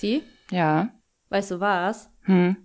[0.00, 0.88] Nasty, Ja.
[1.28, 2.10] weißt du was?
[2.22, 2.56] Hm.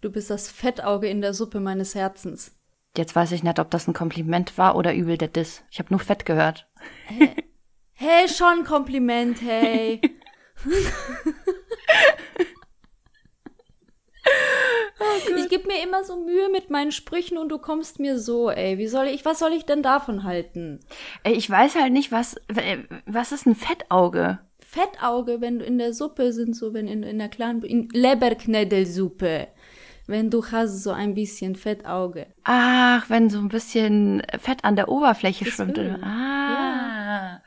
[0.00, 2.56] Du bist das Fettauge in der Suppe meines Herzens.
[2.96, 5.62] Jetzt weiß ich nicht, ob das ein Kompliment war oder übel der Diss.
[5.70, 6.68] Ich habe nur Fett gehört.
[7.98, 10.00] Hey, schon Kompliment, hey.
[15.38, 18.78] ich gebe mir immer so Mühe mit meinen Sprüchen und du kommst mir so, ey.
[18.78, 20.80] Wie soll ich, was soll ich denn davon halten?
[21.24, 24.38] Ey, ich weiß halt nicht, was, äh, was ist ein Fettauge?
[24.76, 29.48] Fettauge, wenn du in der Suppe sind, so wenn in, in der kleinen, in Leberknädelsuppe.
[30.06, 32.26] Wenn du hast so ein bisschen Fettauge.
[32.44, 35.78] Ach, wenn so ein bisschen Fett an der Oberfläche Das schwimmt.
[35.78, 37.42] Ah.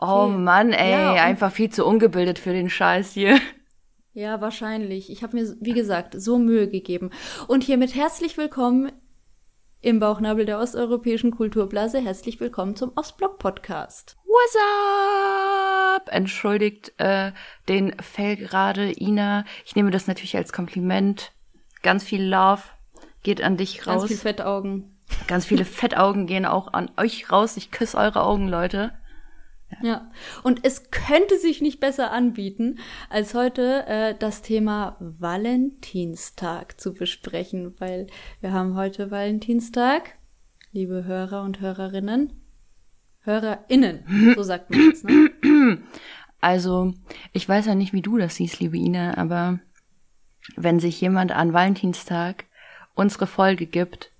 [0.00, 0.38] Oh Viel.
[0.38, 3.38] Mann, ey, Ja, einfach viel zu ungebildet für den Scheiß hier.
[4.12, 5.10] Ja, wahrscheinlich.
[5.10, 7.10] Ich habe mir, wie gesagt, so Mühe gegeben.
[7.46, 8.90] Und hiermit herzlich willkommen
[9.84, 12.00] im Bauchnabel der osteuropäischen Kulturblase.
[12.00, 14.16] Herzlich willkommen zum Ostblock-Podcast.
[14.24, 14.56] What's
[15.96, 16.08] up?
[16.10, 17.32] Entschuldigt äh,
[17.68, 19.44] den Fell gerade, Ina.
[19.66, 21.32] Ich nehme das natürlich als Kompliment.
[21.82, 22.62] Ganz viel Love
[23.22, 24.08] geht an dich Ganz raus.
[24.08, 24.96] viel Fettaugen.
[25.26, 27.58] Ganz viele Fettaugen gehen auch an euch raus.
[27.58, 28.92] Ich küsse eure Augen, Leute.
[29.82, 30.10] Ja.
[30.42, 32.78] Und es könnte sich nicht besser anbieten,
[33.10, 38.06] als heute äh, das Thema Valentinstag zu besprechen, weil
[38.40, 40.16] wir haben heute Valentinstag,
[40.72, 42.32] liebe Hörer und Hörerinnen.
[43.20, 45.78] HörerInnen, so sagt man jetzt, ne?
[46.40, 46.92] Also,
[47.32, 49.60] ich weiß ja nicht, wie du das siehst, liebe Ina, aber
[50.56, 52.44] wenn sich jemand an Valentinstag
[52.94, 54.10] unsere Folge gibt,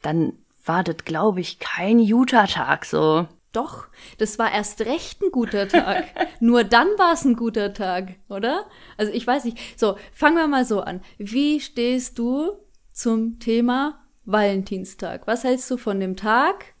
[0.00, 3.26] dann wartet, glaube ich, kein Utah-Tag so.
[3.52, 6.04] Doch, das war erst recht ein guter Tag.
[6.40, 8.64] Nur dann war es ein guter Tag, oder?
[8.96, 9.78] Also ich weiß nicht.
[9.78, 11.02] So, fangen wir mal so an.
[11.18, 12.52] Wie stehst du
[12.92, 15.26] zum Thema Valentinstag?
[15.26, 16.74] Was hältst du von dem Tag?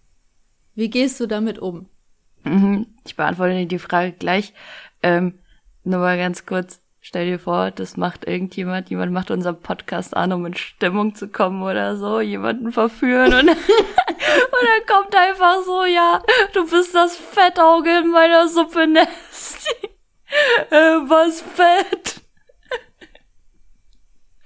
[0.74, 1.88] Wie gehst du damit um?
[2.44, 4.52] Mhm, Ich beantworte dir die Frage gleich.
[5.02, 5.38] Ähm,
[5.84, 6.80] nur mal ganz kurz.
[7.04, 11.26] Stell dir vor, das macht irgendjemand, jemand macht unseren Podcast an, um in Stimmung zu
[11.26, 15.84] kommen oder so, jemanden verführen und, und dann kommt einfach so,
[16.62, 19.70] du bist das Fettauge in meiner Suppe, Nasty.
[20.70, 22.22] Äh, was Fett?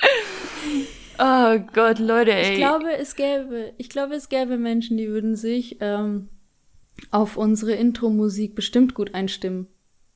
[1.20, 2.54] oh Gott, Leute, ey.
[2.54, 6.28] Ich glaube, es gäbe, ich glaube, es gäbe Menschen, die würden sich ähm,
[7.12, 9.68] auf unsere Intro-Musik bestimmt gut einstimmen.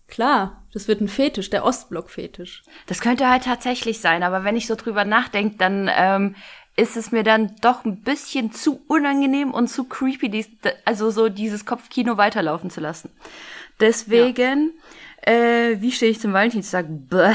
[0.09, 2.65] Klar, das wird ein Fetisch, der Ostblock-Fetisch.
[2.89, 6.35] Das könnte halt tatsächlich sein, aber wenn ich so drüber nachdenke, dann ähm,
[6.81, 10.49] ist es mir dann doch ein bisschen zu unangenehm und zu creepy, dies,
[10.85, 13.11] also so dieses Kopfkino weiterlaufen zu lassen.
[13.81, 14.73] Deswegen,
[15.23, 16.87] äh, wie stehe ich zum Valentinstag?
[16.89, 17.35] Bäh.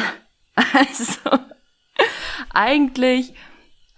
[0.73, 1.38] Also,
[2.53, 3.33] eigentlich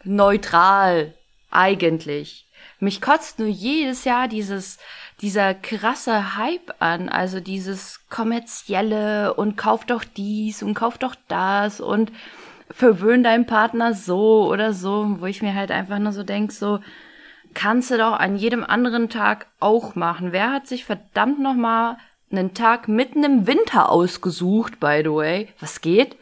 [0.04, 1.14] neutral.
[1.52, 2.48] Eigentlich.
[2.80, 4.80] Mich kotzt nur jedes Jahr dieses,
[5.22, 11.80] dieser krasse Hype an, also dieses kommerzielle und kauf doch dies und kauf doch das
[11.80, 12.12] und
[12.78, 16.80] verwöhn deinen Partner so oder so, wo ich mir halt einfach nur so denk, so
[17.56, 20.32] kannst du doch an jedem anderen Tag auch machen.
[20.32, 21.98] Wer hat sich verdammt noch mal
[22.30, 25.48] einen Tag mitten im Winter ausgesucht, by the way?
[25.60, 26.18] Was geht?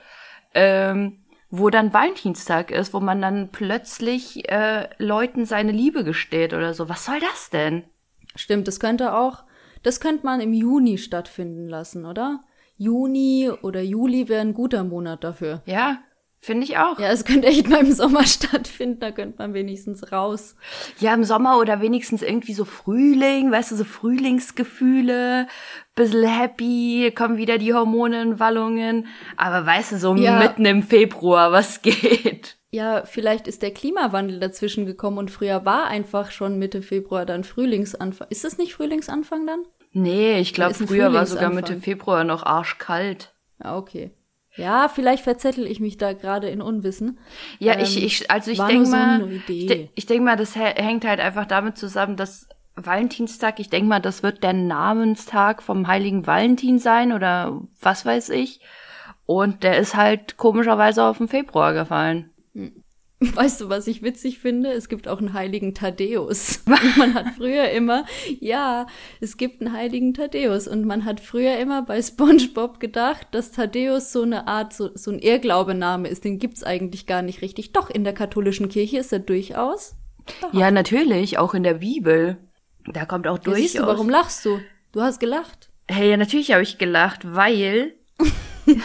[0.53, 6.73] Ähm, wo dann Valentinstag ist, wo man dann plötzlich äh, Leuten seine Liebe gesteht oder
[6.73, 6.87] so.
[6.87, 7.83] Was soll das denn?
[8.33, 9.43] Stimmt, das könnte auch,
[9.83, 12.39] das könnte man im Juni stattfinden lassen, oder?
[12.77, 15.61] Juni oder Juli wäre ein guter Monat dafür.
[15.66, 15.99] Ja,
[16.45, 17.00] finde ich auch.
[17.00, 20.56] Ja, es könnte echt mal im Sommer stattfinden, da könnte man wenigstens raus.
[21.00, 25.47] Ja, im Sommer oder wenigstens irgendwie so Frühling, weißt du, so Frühlingsgefühle,
[25.95, 29.07] bisschen happy, kommen wieder die Hormone in Wallungen.
[29.38, 30.39] Aber weißt du, so Ja.
[30.39, 32.57] mitten im Februar, was geht?
[32.72, 37.44] Ja, vielleicht ist der Klimawandel dazwischen gekommen und früher war einfach schon Mitte Februar dann
[37.45, 38.28] Frühlingsanfang.
[38.29, 39.63] Ist das nicht Frühlingsanfang dann?
[39.94, 41.50] Nee, ich glaube, früher war sogar.
[41.51, 43.34] Mitte Februar noch arschkalt.
[43.63, 44.11] Ja, okay.
[44.57, 47.19] Ja, vielleicht verzettel ich mich da gerade in Unwissen.
[47.59, 49.59] Ja, Ähm, ich, ich, also ich denke so mal, Idee.
[49.59, 53.69] ich, de- ich denke mal, das hä- hängt halt einfach damit zusammen, dass Valentinstag, ich
[53.69, 58.59] denke mal, das wird der Namenstag vom heiligen Valentin sein oder was weiß ich.
[59.25, 62.29] Und der ist halt komischerweise auf den Februar gefallen.
[63.35, 64.72] Weißt du, was ich witzig finde?
[64.72, 66.61] Es gibt auch einen heiligen Thaddäus.
[66.97, 68.05] man hat früher immer,
[68.39, 68.87] ja,
[69.22, 70.67] es gibt einen heiligen Thaddäus.
[70.67, 75.11] Und man hat früher immer bei SpongeBob gedacht, dass Thaddäus so eine Art, so, so
[75.11, 76.23] ein Irrglaubename ist.
[76.23, 77.72] Den gibt's eigentlich gar nicht richtig.
[77.73, 79.95] Doch, in der katholischen Kirche ist er durchaus.
[80.51, 82.37] Ja, natürlich, auch in der Bibel.
[82.87, 83.61] Da kommt auch durchaus.
[83.61, 84.59] siehst du, warum lachst du?
[84.91, 85.69] Du hast gelacht.
[85.87, 87.93] Hey, ja, natürlich habe ich gelacht, weil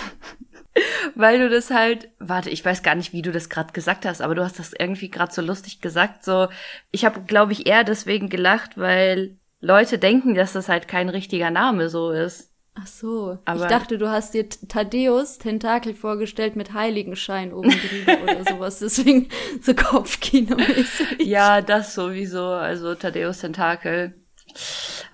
[1.15, 4.21] weil du das halt, warte, ich weiß gar nicht, wie du das gerade gesagt hast,
[4.23, 6.49] aber du hast das irgendwie gerade so lustig gesagt, so
[6.91, 11.50] ich habe glaube ich eher deswegen gelacht, weil Leute denken, dass das halt kein richtiger
[11.50, 12.50] Name so ist.
[12.75, 13.38] Ach so.
[13.44, 18.79] Aber- ich dachte, du hast dir Thaddeus Tentakel vorgestellt mit Heiligenschein oben drüber oder sowas.
[18.79, 19.29] Deswegen
[19.61, 21.23] so Kopfkino-mäßig.
[21.25, 22.44] Ja, das sowieso.
[22.44, 24.15] Also Thaddeus Tentakel.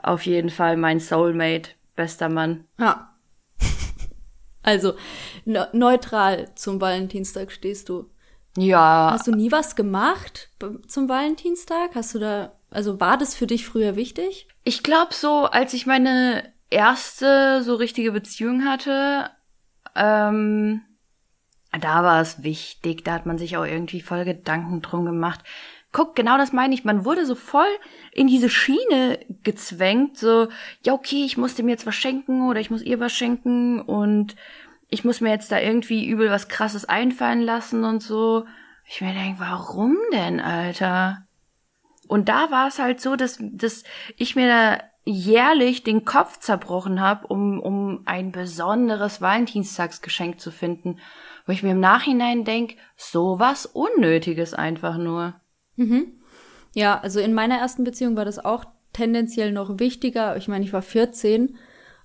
[0.02, 1.70] Auf jeden Fall mein Soulmate.
[1.96, 2.64] Bester Mann.
[2.78, 3.10] Ja.
[4.66, 4.94] Also,
[5.46, 8.10] ne neutral zum Valentinstag stehst du.
[8.58, 10.50] Ja, Hast du nie was gemacht
[10.88, 11.94] zum Valentinstag?
[11.94, 14.48] Hast du da, also war das für dich früher wichtig?
[14.64, 19.30] ich glaube so, als ich meine erste so richtige Beziehung hatte,
[19.94, 20.82] ähm,
[21.80, 23.04] da war es wichtig.
[23.04, 25.40] Da hat man sich auch irgendwie voll Gedanken drum gemacht.
[25.96, 26.84] Guck, genau das meine ich.
[26.84, 27.64] Man wurde so voll
[28.12, 30.18] in diese Schiene gezwängt.
[30.18, 30.48] So,
[30.84, 34.36] ja, okay, ich muss dem jetzt was schenken oder ich muss ihr was schenken und
[34.90, 38.44] ich muss mir jetzt da irgendwie übel was krasses einfallen lassen und so.
[38.86, 41.26] Ich mir denke, warum denn, Alter?
[42.08, 43.82] Und da war es halt so, dass, dass
[44.18, 50.98] ich mir da jährlich den Kopf zerbrochen habe, um, um ein besonderes Valentinstagsgeschenk zu finden,
[51.46, 55.40] wo ich mir im Nachhinein denk, so was Unnötiges einfach nur.
[56.74, 60.36] Ja, also in meiner ersten Beziehung war das auch tendenziell noch wichtiger.
[60.36, 61.56] Ich meine, ich war 14.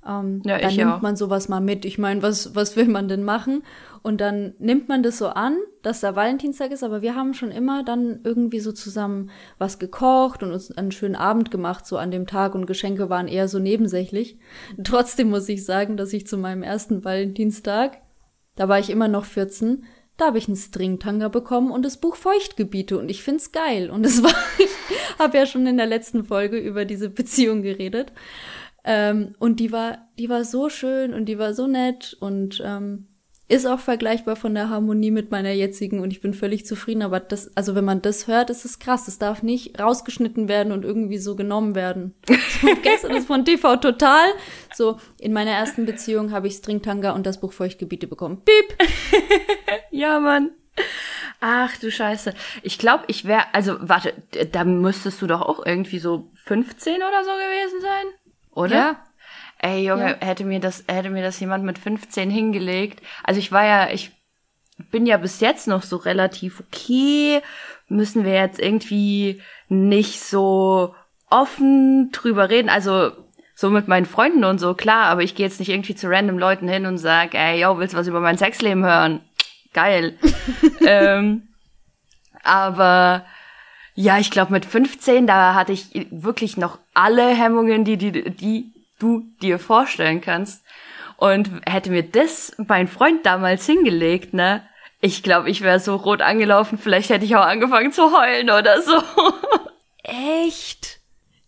[0.07, 1.01] Ähm, Ja, da ich nimmt auch.
[1.01, 1.85] man sowas mal mit.
[1.85, 3.63] Ich meine, was, was will man denn machen?
[4.01, 7.51] Und dann nimmt man das so an, dass da Valentinstag ist, aber wir haben schon
[7.51, 9.29] immer dann irgendwie so zusammen
[9.59, 13.27] was gekocht und uns einen schönen Abend gemacht, so an dem Tag und Geschenke waren
[13.27, 14.39] eher so nebensächlich.
[14.83, 18.01] Trotzdem muss ich sagen, dass ich zu meinem ersten Valentinstag,
[18.55, 19.83] da war ich immer noch 14,
[20.17, 23.89] da habe ich einen Stringtanga bekommen und das Buch Feuchtgebiete und ich find's geil.
[23.89, 24.69] Und es war, ich
[25.19, 28.11] habe ja schon in der letzten Folge über diese Beziehung geredet.
[28.83, 33.07] Ähm, und die war, die war so schön und die war so nett und ähm,
[33.51, 37.01] ist auch vergleichbar von der Harmonie mit meiner jetzigen und ich bin völlig zufrieden.
[37.01, 39.09] Aber das, also wenn man das hört, ist es krass.
[39.09, 42.15] Es darf nicht rausgeschnitten werden und irgendwie so genommen werden.
[42.61, 44.27] So, gestern ist von TV total.
[44.73, 48.43] So, in meiner ersten Beziehung habe ich Stringtanga und das Buch Feuchtgebiete bekommen.
[48.43, 48.77] Piep!
[49.91, 50.51] Ja, Mann.
[51.39, 52.33] Ach du Scheiße.
[52.61, 54.13] Ich glaube, ich wäre, also warte,
[54.51, 58.05] da müsstest du doch auch irgendwie so 15 oder so gewesen sein,
[58.51, 58.75] oder?
[58.75, 59.03] Ja.
[59.63, 62.99] Ey, Junge, hätte mir das, hätte mir das jemand mit 15 hingelegt.
[63.23, 64.11] Also ich war ja, ich
[64.89, 67.41] bin ja bis jetzt noch so relativ okay.
[67.87, 70.95] Müssen wir jetzt irgendwie nicht so
[71.29, 72.69] offen drüber reden.
[72.69, 73.11] Also
[73.53, 76.39] so mit meinen Freunden und so, klar, aber ich gehe jetzt nicht irgendwie zu random
[76.39, 79.21] Leuten hin und sag, ey, yo, willst du was über mein Sexleben hören?
[79.73, 80.17] Geil.
[80.87, 81.49] ähm,
[82.41, 83.25] aber
[83.93, 88.80] ja, ich glaube mit 15, da hatte ich wirklich noch alle Hemmungen, die, die, die
[89.01, 90.65] du dir vorstellen kannst.
[91.17, 94.63] Und hätte mir das mein Freund damals hingelegt, ne?
[95.01, 96.77] Ich glaube, ich wäre so rot angelaufen.
[96.77, 99.01] Vielleicht hätte ich auch angefangen zu heulen oder so.
[100.03, 101.00] Echt?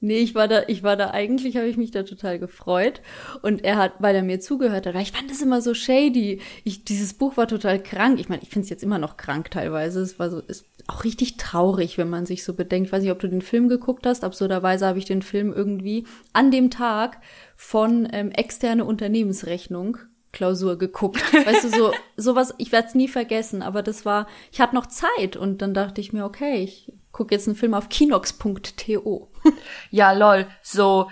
[0.04, 3.00] Nee, ich war da, ich war da eigentlich, habe ich mich da total gefreut.
[3.42, 6.42] Und er hat, weil er mir zugehört hat, weil ich fand das immer so shady.
[6.66, 8.20] Ich, dieses Buch war total krank.
[8.20, 10.02] Ich meine, ich finde es jetzt immer noch krank teilweise.
[10.02, 12.88] Es war so, ist auch richtig traurig, wenn man sich so bedenkt.
[12.88, 14.26] Ich weiß nicht, ob du den Film geguckt hast.
[14.26, 17.22] Absurderweise habe ich den Film irgendwie an dem Tag
[17.56, 20.00] von ähm, externe Unternehmensrechnung
[20.34, 21.22] Klausur geguckt.
[21.46, 24.88] Weißt du, so sowas, ich werde es nie vergessen, aber das war, ich hatte noch
[24.88, 29.32] Zeit und dann dachte ich mir, okay, ich gucke jetzt einen Film auf kinox.to.
[29.92, 31.10] ja, lol, so,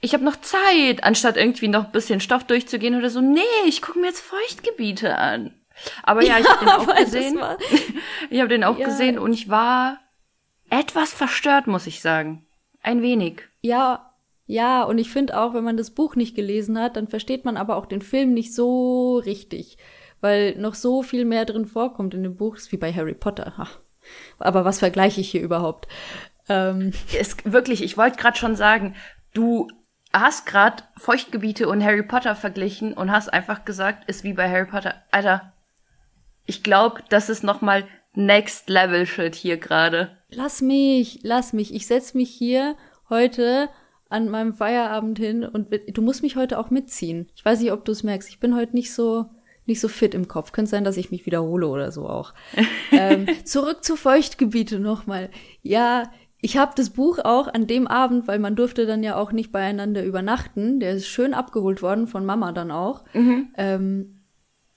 [0.00, 3.20] ich habe noch Zeit, anstatt irgendwie noch ein bisschen Stoff durchzugehen oder so.
[3.20, 5.52] Nee, ich gucke mir jetzt Feuchtgebiete an.
[6.02, 7.38] Aber ja, ich habe den auch gesehen.
[8.30, 8.86] Ich habe den auch Ja.
[8.86, 9.98] gesehen und ich war
[10.70, 12.46] etwas verstört, muss ich sagen.
[12.82, 13.42] Ein wenig.
[13.60, 14.14] Ja,
[14.46, 17.56] ja, und ich finde auch, wenn man das Buch nicht gelesen hat, dann versteht man
[17.56, 19.78] aber auch den Film nicht so richtig,
[20.20, 23.68] weil noch so viel mehr drin vorkommt in dem Buch, ist wie bei Harry Potter.
[24.38, 25.88] Aber was vergleiche ich hier überhaupt?
[26.48, 28.94] Ähm, Es, wirklich, ich wollte gerade schon sagen,
[29.32, 29.68] du
[30.12, 34.66] hast gerade Feuchtgebiete und Harry Potter verglichen und hast einfach gesagt, ist wie bei Harry
[34.66, 34.94] Potter.
[35.10, 35.52] Alter,
[36.46, 37.84] ich glaube, das ist noch mal
[38.14, 40.16] Next Level Shit hier gerade.
[40.30, 41.74] lass mich, lass mich.
[41.74, 42.76] Ich setz mich hier
[43.08, 43.68] heute
[44.08, 47.28] an meinem Feierabend hin und du musst mich heute auch mitziehen.
[47.34, 48.28] Ich weiß nicht, ob du es merkst.
[48.28, 49.26] Ich bin heute nicht so
[49.66, 50.52] nicht so fit im Kopf.
[50.52, 52.34] Könnte sein, dass ich mich wiederhole oder so auch.
[52.92, 55.30] ähm, zurück zu Feuchtgebiete nochmal.
[55.62, 59.32] Ja, ich habe das Buch auch an dem Abend, weil man durfte dann ja auch
[59.32, 60.78] nicht beieinander übernachten.
[60.78, 63.04] Der ist schön abgeholt worden von Mama dann auch.
[63.56, 64.24] Ähm,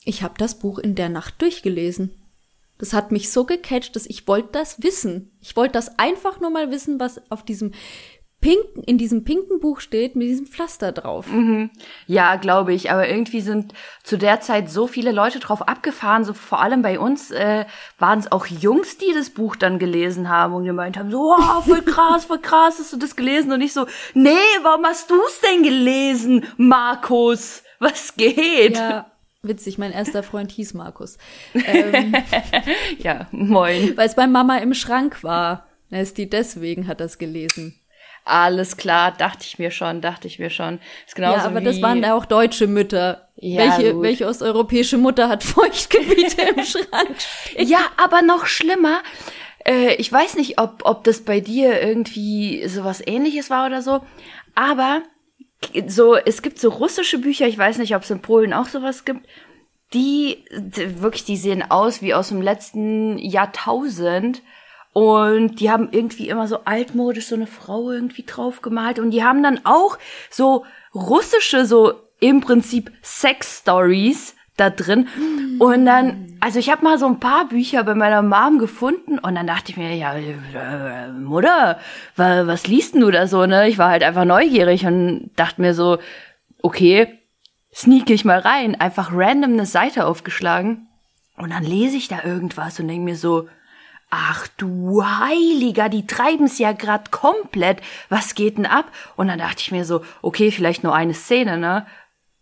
[0.06, 2.12] ich habe das Buch in der Nacht durchgelesen.
[2.78, 5.32] Das hat mich so gecatcht, dass ich wollte das wissen.
[5.42, 7.74] Ich wollte das einfach nur mal wissen, was auf diesem
[8.48, 11.28] pinken, in diesem pinken Buch steht mit diesem Pflaster drauf.
[11.28, 11.70] Mhm.
[12.06, 12.92] Ja, glaube ich.
[12.92, 13.74] Aber irgendwie sind
[14.04, 16.24] zu der Zeit so viele Leute drauf abgefahren.
[16.24, 17.66] So vor allem bei uns äh,
[18.00, 21.62] waren es auch Jungs, die das Buch dann gelesen haben und gemeint haben, so, oh,
[21.62, 23.52] voll krass, voll krass, hast du das gelesen?
[23.52, 27.64] Und ich so, nee, warum hast du's denn gelesen, Markus?
[27.80, 28.78] Was geht?
[28.78, 29.12] Ja.
[29.42, 31.18] Witzig, mein erster Freund hieß Markus.
[31.54, 32.16] Ähm,
[33.00, 33.98] ja, moin.
[33.98, 35.68] Weil es bei Mama im Schrank war.
[35.90, 37.80] Ist die deswegen hat das gelesen.
[38.28, 40.80] Alles klar, dachte ich mir schon, dachte ich mir schon.
[41.06, 43.30] Ist genauso ja, aber wie das waren ja auch deutsche Mütter.
[43.38, 44.04] Ja, welche, gut.
[44.04, 47.16] welche osteuropäische Mutter hat Feuchtgebiete im Schrank?
[47.58, 49.00] Ja, aber noch schlimmer.
[49.66, 54.02] Äh, ich weiß nicht, ob, ob das bei dir irgendwie sowas ähnliches war oder so,
[54.56, 55.04] aber
[55.88, 59.06] so, es gibt so russische Bücher, ich weiß nicht, ob es in Polen auch sowas
[59.06, 59.26] gibt,
[59.94, 64.42] die, die wirklich, die sehen aus wie aus dem letzten Jahrtausend
[64.98, 68.98] und die haben irgendwie immer so altmodisch so eine Frau irgendwie drauf gemalt.
[68.98, 70.00] Und die haben dann auch
[70.32, 75.08] so russische, so im Prinzip Sex-Stories da drin.
[75.60, 79.36] Und dann, also ich habe mal so ein paar Bücher bei meiner Mom gefunden und
[79.36, 81.78] dann dachte ich mir, ja, äh, Mutter,
[82.16, 83.70] was liest denn du da so, ne?
[83.70, 86.00] Ich war halt einfach neugierig und dachte mir so,
[86.64, 87.20] okay,
[87.72, 90.88] sneak ich mal rein, einfach random eine Seite aufgeschlagen
[91.38, 93.48] und dann lese ich da irgendwas und denke mir so,
[94.10, 97.82] Ach du Heiliger, die treiben's ja grad komplett.
[98.10, 98.92] Was geht denn ab?
[99.18, 101.86] Und dann dachte ich mir so, okay, vielleicht nur eine Szene, ne?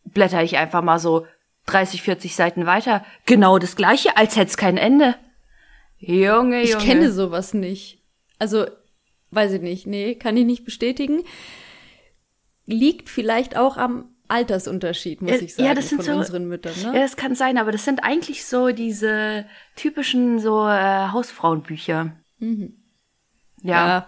[0.04, 1.26] Blätter ich einfach mal so
[1.66, 3.04] 30, 40 Seiten weiter.
[3.26, 5.16] Genau das gleiche, als hätte es kein Ende.
[5.98, 6.62] Junge, Junge.
[6.62, 8.04] Ich kenne sowas nicht.
[8.38, 8.68] Also,
[9.32, 9.88] weiß ich nicht.
[9.88, 11.24] Nee, kann ich nicht bestätigen.
[12.68, 16.74] Liegt vielleicht auch am Altersunterschied, muss ich sagen, ja, das sind von so, unseren Müttern.
[16.82, 16.98] Ne?
[16.98, 22.14] Ja, das kann sein, aber das sind eigentlich so diese typischen so äh, Hausfrauenbücher.
[22.40, 22.74] Mhm.
[23.62, 23.88] Ja.
[23.88, 24.08] ja.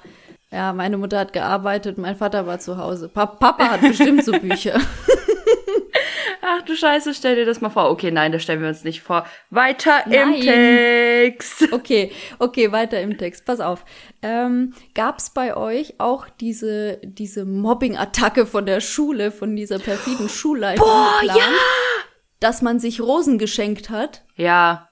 [0.51, 0.73] ja.
[0.73, 3.09] meine Mutter hat gearbeitet, mein Vater war zu Hause.
[3.09, 4.79] Pa Papa hat bestimmt so Bücher.
[6.49, 7.89] Ach du Scheiße, stell dir das mal vor.
[7.89, 9.25] Okay, nein, das stellen wir uns nicht vor.
[9.49, 10.35] Weiter nein.
[10.35, 11.67] im Text.
[11.73, 13.45] Okay, okay, weiter im Text.
[13.45, 13.83] Pass auf.
[14.21, 20.29] Ähm, Gab es bei euch auch diese, diese Mobbing-Attacke von der Schule, von dieser perfiden
[20.29, 20.85] Schulleitung?
[20.85, 21.35] Boah, ja!
[22.39, 24.23] Dass man sich Rosen geschenkt hat?
[24.35, 24.87] Ja.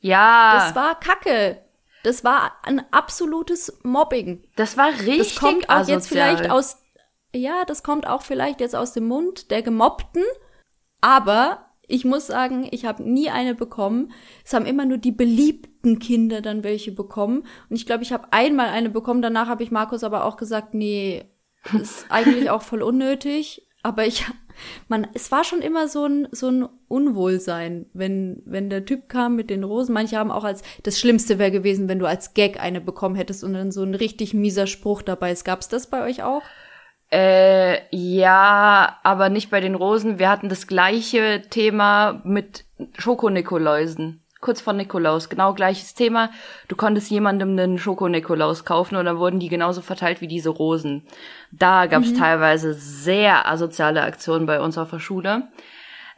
[0.00, 0.58] Ja.
[0.58, 1.62] Das war Kacke.
[2.02, 4.44] Das war ein absolutes Mobbing.
[4.56, 5.96] Das war richtig Das kommt auch asozial.
[5.96, 6.76] jetzt vielleicht aus
[7.34, 10.22] ja, das kommt auch vielleicht jetzt aus dem Mund der Gemobbten,
[11.04, 14.10] aber ich muss sagen, ich habe nie eine bekommen.
[14.42, 17.40] Es haben immer nur die beliebten Kinder dann welche bekommen.
[17.68, 19.20] Und ich glaube, ich habe einmal eine bekommen.
[19.20, 21.26] Danach habe ich Markus aber auch gesagt, nee,
[21.78, 23.68] ist eigentlich auch voll unnötig.
[23.82, 24.24] Aber ich,
[24.88, 29.36] man, es war schon immer so ein, so ein Unwohlsein, wenn, wenn der Typ kam
[29.36, 29.92] mit den Rosen.
[29.92, 33.44] Manche haben auch als, das Schlimmste wäre gewesen, wenn du als Gag eine bekommen hättest
[33.44, 35.44] und dann so ein richtig mieser Spruch dabei ist.
[35.44, 36.44] Gab's das bei euch auch?
[37.14, 40.18] Äh, ja, aber nicht bei den Rosen.
[40.18, 42.64] Wir hatten das gleiche Thema mit
[42.98, 44.20] Schokonikoläusen.
[44.40, 46.30] Kurz vor Nikolaus, genau gleiches Thema.
[46.66, 51.06] Du konntest jemandem einen Schokonikolaus kaufen und dann wurden die genauso verteilt wie diese Rosen.
[51.52, 52.18] Da gab es mhm.
[52.18, 55.44] teilweise sehr asoziale Aktionen bei uns auf der Schule.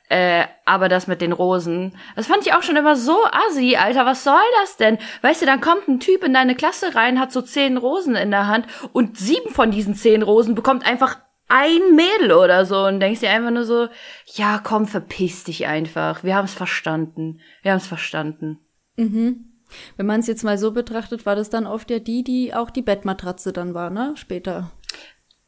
[0.08, 3.16] Äh, aber das mit den Rosen, das fand ich auch schon immer so
[3.48, 4.98] assi, Alter, was soll das denn?
[5.22, 8.30] Weißt du, dann kommt ein Typ in deine Klasse rein, hat so zehn Rosen in
[8.30, 13.00] der Hand und sieben von diesen zehn Rosen bekommt einfach ein Mädel oder so und
[13.00, 13.88] denkst dir einfach nur so,
[14.34, 16.24] ja, komm, verpiss dich einfach.
[16.24, 17.40] Wir haben es verstanden.
[17.62, 18.58] Wir haben es verstanden.
[18.96, 19.52] Mhm.
[19.96, 22.70] Wenn man es jetzt mal so betrachtet, war das dann oft ja die, die auch
[22.70, 24.12] die Bettmatratze dann war, ne?
[24.16, 24.70] Später.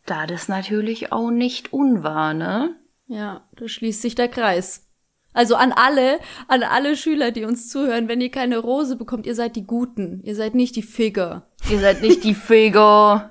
[0.06, 2.76] Da das natürlich auch nicht unwahr, ne?
[3.08, 4.86] Ja, da schließt sich der Kreis.
[5.32, 9.34] Also an alle, an alle Schüler, die uns zuhören, wenn ihr keine Rose bekommt, ihr
[9.34, 10.20] seid die Guten.
[10.24, 11.42] Ihr seid nicht die Figur.
[11.70, 13.30] Ihr seid nicht die Figur.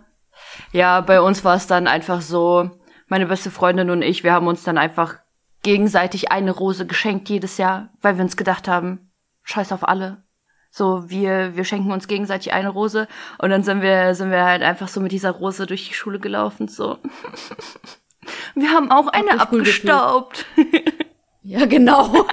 [0.72, 2.72] Ja, bei uns war es dann einfach so,
[3.08, 5.16] meine beste Freundin und ich, wir haben uns dann einfach
[5.64, 9.12] gegenseitig eine Rose geschenkt jedes Jahr, weil wir uns gedacht haben,
[9.44, 10.24] scheiß auf alle.
[10.70, 13.08] So, wir, wir schenken uns gegenseitig eine Rose
[13.38, 16.20] und dann sind wir, sind wir halt einfach so mit dieser Rose durch die Schule
[16.20, 17.00] gelaufen, so.
[18.56, 20.46] Wir haben auch eine abgestaubt.
[21.44, 22.26] ja, genau.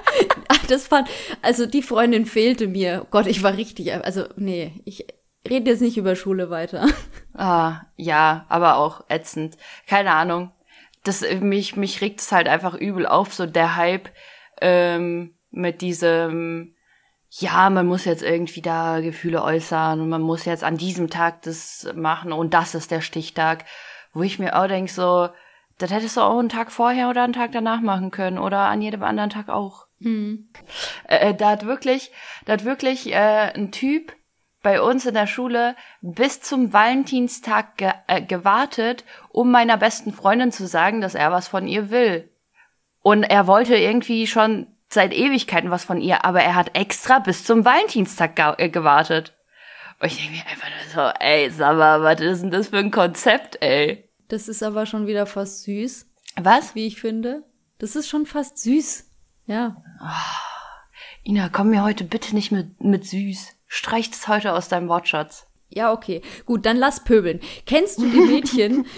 [0.68, 1.08] das fand,
[1.42, 3.06] also die Freundin fehlte mir.
[3.10, 5.06] Gott, ich war richtig, also nee, ich
[5.48, 6.86] rede jetzt nicht über Schule weiter.
[7.36, 9.56] Ah, ja, aber auch ätzend.
[9.88, 10.52] Keine Ahnung.
[11.02, 14.08] Das, mich, mich regt es halt einfach übel auf, so der Hype,
[14.60, 16.76] ähm, mit diesem,
[17.30, 21.42] ja, man muss jetzt irgendwie da Gefühle äußern und man muss jetzt an diesem Tag
[21.42, 23.64] das machen und das ist der Stichtag,
[24.12, 25.28] wo ich mir auch denk so,
[25.78, 28.80] das hättest du auch einen Tag vorher oder einen Tag danach machen können oder an
[28.80, 29.86] jedem anderen Tag auch.
[29.98, 30.48] Mhm.
[31.08, 32.12] Äh, da hat wirklich,
[32.44, 34.14] da hat wirklich äh, ein Typ
[34.62, 40.52] bei uns in der Schule bis zum Valentinstag ge äh, gewartet, um meiner besten Freundin
[40.52, 42.30] zu sagen, dass er was von ihr will.
[43.02, 47.44] Und er wollte irgendwie schon seit Ewigkeiten was von ihr, aber er hat extra bis
[47.44, 49.34] zum Valentinstag ge äh, gewartet.
[50.00, 52.78] Und ich denke mir einfach nur so, ey, sag mal, was ist denn das für
[52.78, 54.08] ein Konzept, ey?
[54.28, 56.06] Das ist aber schon wieder fast süß.
[56.36, 56.74] Was?
[56.74, 57.44] Wie ich finde.
[57.78, 59.10] Das ist schon fast süß.
[59.46, 59.82] Ja.
[60.00, 63.56] Oh, Ina, komm mir heute bitte nicht mit, mit süß.
[63.66, 65.46] Streich das heute aus deinem Wortschatz.
[65.68, 66.22] Ja, okay.
[66.46, 67.40] Gut, dann lass pöbeln.
[67.66, 68.86] Kennst du die Mädchen?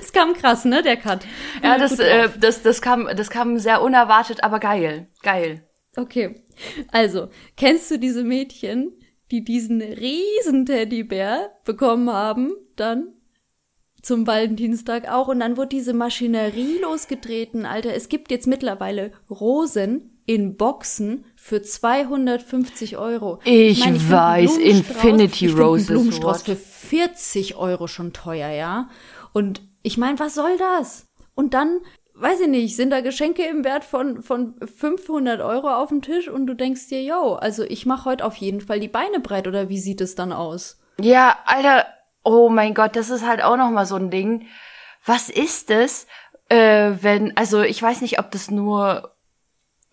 [0.00, 1.26] Es kam krass, ne, der Cut.
[1.62, 5.08] Ja, das, äh, das, das, kam, das kam sehr unerwartet, aber geil.
[5.22, 5.66] Geil.
[5.96, 6.42] Okay.
[6.90, 8.92] Also, kennst du diese Mädchen,
[9.32, 13.14] die diesen riesen Teddybär bekommen haben, dann
[14.02, 17.94] zum Valentinstag auch und dann wurde diese Maschinerie losgetreten, Alter.
[17.94, 23.40] Es gibt jetzt mittlerweile Rosen in Boxen für 250 Euro.
[23.44, 25.86] Ich, ich, mein, ich weiß, Infinity ich Roses.
[25.86, 28.88] Blumenstrauß für 40 Euro schon teuer, ja.
[29.32, 31.06] Und ich meine, was soll das?
[31.34, 31.80] Und dann,
[32.22, 36.28] weiß ich nicht, sind da Geschenke im Wert von, von 500 Euro auf dem Tisch
[36.28, 39.48] und du denkst dir, yo, also ich mache heute auf jeden Fall die Beine breit
[39.48, 40.78] oder wie sieht es dann aus?
[41.00, 41.86] Ja, Alter,
[42.22, 44.46] oh mein Gott, das ist halt auch noch mal so ein Ding.
[45.04, 46.06] Was ist es,
[46.48, 49.16] äh, wenn, also ich weiß nicht, ob das nur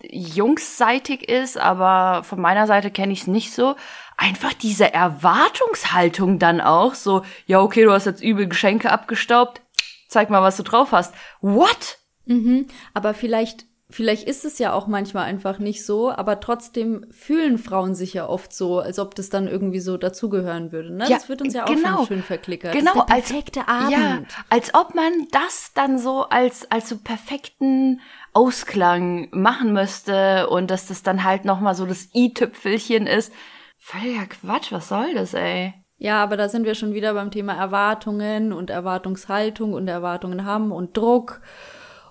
[0.01, 3.75] jungsseitig ist, aber von meiner Seite kenne ich es nicht so.
[4.17, 9.61] Einfach diese Erwartungshaltung dann auch, so, ja, okay, du hast jetzt übel Geschenke abgestaubt,
[10.07, 11.13] zeig mal, was du drauf hast.
[11.41, 11.98] What?
[12.29, 17.57] Mhm, aber vielleicht vielleicht ist es ja auch manchmal einfach nicht so, aber trotzdem fühlen
[17.57, 20.93] Frauen sich ja oft so, als ob das dann irgendwie so dazugehören würde.
[20.93, 21.05] Ne?
[21.09, 22.73] Ja, das wird uns ja genau, auch schon schön verklickert.
[22.73, 23.91] Genau, das ist der perfekte als, Abend.
[23.91, 28.01] Ja, als ob man das dann so als als so perfekten
[28.33, 33.33] Ausklang machen müsste und dass das dann halt noch mal so das i-Tüpfelchen ist.
[33.77, 35.73] Völliger Quatsch, was soll das, ey?
[35.97, 40.71] Ja, aber da sind wir schon wieder beim Thema Erwartungen und Erwartungshaltung und Erwartungen haben
[40.71, 41.41] und Druck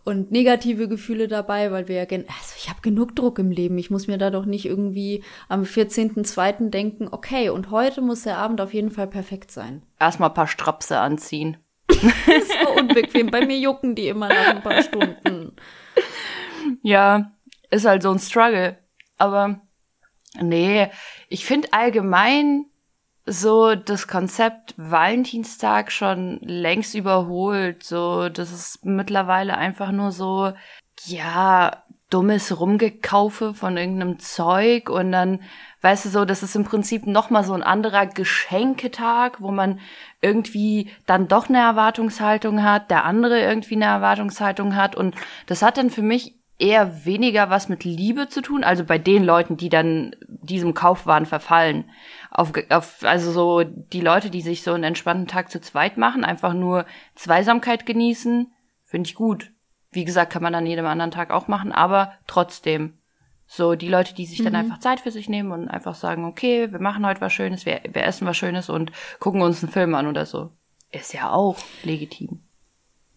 [0.08, 3.76] und negative Gefühle dabei, weil wir ja, gen also ich habe genug Druck im Leben.
[3.76, 6.70] Ich muss mir da doch nicht irgendwie am 14.02.
[6.70, 9.82] denken, okay, und heute muss der Abend auf jeden Fall perfekt sein.
[10.00, 11.58] Erstmal paar Strapse anziehen.
[11.90, 13.30] ist so unbequem.
[13.30, 15.52] Bei mir jucken die immer nach ein paar Stunden.
[16.82, 17.32] Ja,
[17.68, 18.78] ist halt so ein Struggle.
[19.18, 19.60] Aber
[20.40, 20.88] nee,
[21.28, 22.64] ich finde allgemein
[23.28, 27.82] so das Konzept Valentinstag schon längst überholt.
[27.82, 30.52] So, das ist mittlerweile einfach nur so,
[31.04, 35.40] ja, dummes Rumgekaufe von irgendeinem Zeug und dann,
[35.82, 39.78] weißt du so, das ist im Prinzip nochmal so ein anderer Geschenketag, wo man
[40.22, 45.14] irgendwie dann doch eine Erwartungshaltung hat, der andere irgendwie eine Erwartungshaltung hat und
[45.46, 49.24] das hat dann für mich eher weniger was mit Liebe zu tun, also bei den
[49.24, 51.90] Leuten, die dann diesem Kaufwahn verfallen.
[52.30, 56.24] Auf, auf, also so die Leute, die sich so einen entspannten Tag zu zweit machen,
[56.24, 58.52] einfach nur Zweisamkeit genießen,
[58.84, 59.52] finde ich gut.
[59.90, 62.94] Wie gesagt, kann man an jedem anderen Tag auch machen, aber trotzdem.
[63.46, 64.44] So, die Leute, die sich mhm.
[64.44, 67.64] dann einfach Zeit für sich nehmen und einfach sagen, okay, wir machen heute was Schönes,
[67.64, 70.50] wir, wir essen was Schönes und gucken uns einen Film an oder so.
[70.90, 72.40] Ist ja auch legitim.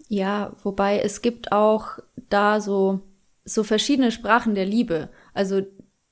[0.08, 2.00] Ja, wobei es gibt auch
[2.30, 3.02] da so
[3.46, 5.10] so verschiedene Sprachen der Liebe.
[5.34, 5.62] Also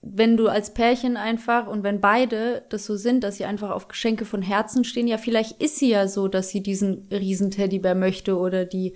[0.01, 3.89] wenn du als Pärchen einfach und wenn beide das so sind, dass sie einfach auf
[3.89, 7.95] Geschenke von Herzen stehen, ja, vielleicht ist sie ja so, dass sie diesen riesen Teddybär
[7.95, 8.95] möchte oder die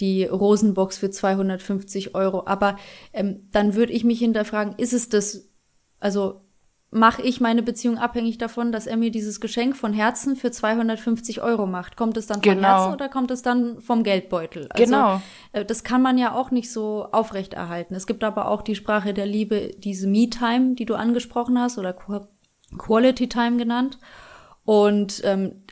[0.00, 2.42] die Rosenbox für 250 Euro.
[2.46, 2.76] Aber
[3.12, 5.48] ähm, dann würde ich mich hinterfragen, ist es das?
[6.00, 6.40] Also
[6.92, 11.40] mache ich meine Beziehung abhängig davon, dass er mir dieses Geschenk von Herzen für 250
[11.40, 11.96] Euro macht.
[11.96, 12.68] Kommt es dann von genau.
[12.68, 14.68] Herzen oder kommt es dann vom Geldbeutel?
[14.68, 15.22] Also, genau.
[15.52, 17.94] Äh, das kann man ja auch nicht so aufrechterhalten.
[17.94, 21.96] Es gibt aber auch die Sprache der Liebe, diese Me-Time, die du angesprochen hast, oder
[22.76, 23.98] Quality Time genannt.
[24.66, 25.62] Und ähm,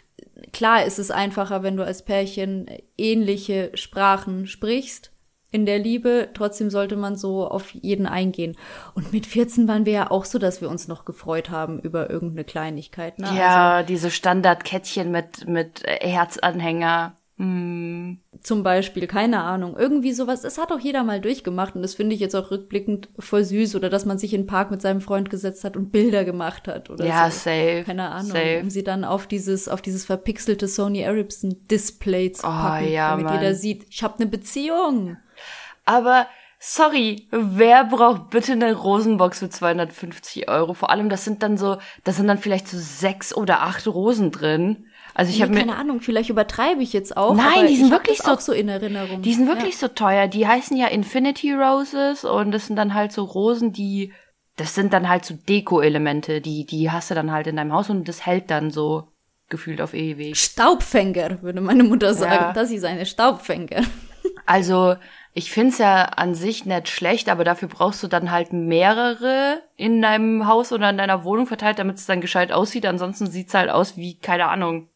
[0.55, 5.13] klar ist es einfacher, wenn du als Pärchen ähnliche Sprachen sprichst
[5.51, 8.57] in der Liebe, trotzdem sollte man so auf jeden eingehen.
[8.95, 12.09] Und mit 14 waren wir ja auch so, dass wir uns noch gefreut haben über
[12.09, 13.19] irgendeine Kleinigkeit.
[13.19, 13.29] Ne?
[13.37, 17.17] Ja, also, diese Standardkettchen mit, mit Herzanhänger.
[17.41, 18.19] Hm.
[18.43, 20.43] Zum Beispiel, keine Ahnung, irgendwie sowas.
[20.43, 23.77] Das hat auch jeder mal durchgemacht und das finde ich jetzt auch rückblickend voll süß.
[23.77, 26.69] Oder dass man sich in den Park mit seinem Freund gesetzt hat und Bilder gemacht
[26.69, 27.39] hat oder ja, so.
[27.39, 27.83] safe.
[27.87, 28.61] Keine Ahnung, safe.
[28.63, 32.91] um sie dann auf dieses, auf dieses verpixelte Sony Ericsson Display zu oh, packen, oh,
[32.91, 33.35] ja, damit Mann.
[33.41, 35.17] jeder sieht, ich habe eine Beziehung.
[35.91, 36.29] Aber
[36.61, 40.73] sorry, wer braucht bitte eine Rosenbox für 250 Euro?
[40.73, 44.31] Vor allem, das sind dann so, das sind dann vielleicht so sechs oder acht Rosen
[44.31, 44.87] drin.
[45.15, 47.35] Also ich nee, habe keine Ahnung, vielleicht übertreibe ich jetzt auch.
[47.35, 49.21] Nein, die sind wirklich so, auch so in Erinnerung.
[49.23, 49.81] Die sind wirklich ja.
[49.81, 50.29] so teuer.
[50.29, 54.13] Die heißen ja Infinity Roses und das sind dann halt so Rosen, die
[54.57, 57.89] das sind dann halt so Deko-Elemente, die, die hast du dann halt in deinem Haus
[57.89, 59.09] und das hält dann so
[59.49, 60.39] gefühlt auf ewig.
[60.39, 62.33] Staubfänger, würde meine Mutter sagen.
[62.33, 62.53] Ja.
[62.53, 63.83] Das ist eine Staubfänger.
[64.47, 64.97] Also,
[65.33, 70.03] ich find's ja an sich nicht schlecht, aber dafür brauchst du dann halt mehrere in
[70.03, 72.85] deinem Haus oder in deiner Wohnung verteilt, damit es dann gescheit aussieht.
[72.85, 74.89] Ansonsten sieht's halt aus wie, keine Ahnung,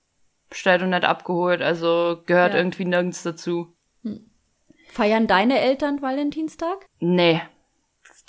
[0.48, 1.62] bestellt und nicht abgeholt.
[1.62, 2.58] Also gehört ja.
[2.58, 3.72] irgendwie nirgends dazu.
[4.02, 4.28] Hm.
[4.88, 6.86] Feiern deine Eltern Valentinstag?
[6.98, 7.40] Nee,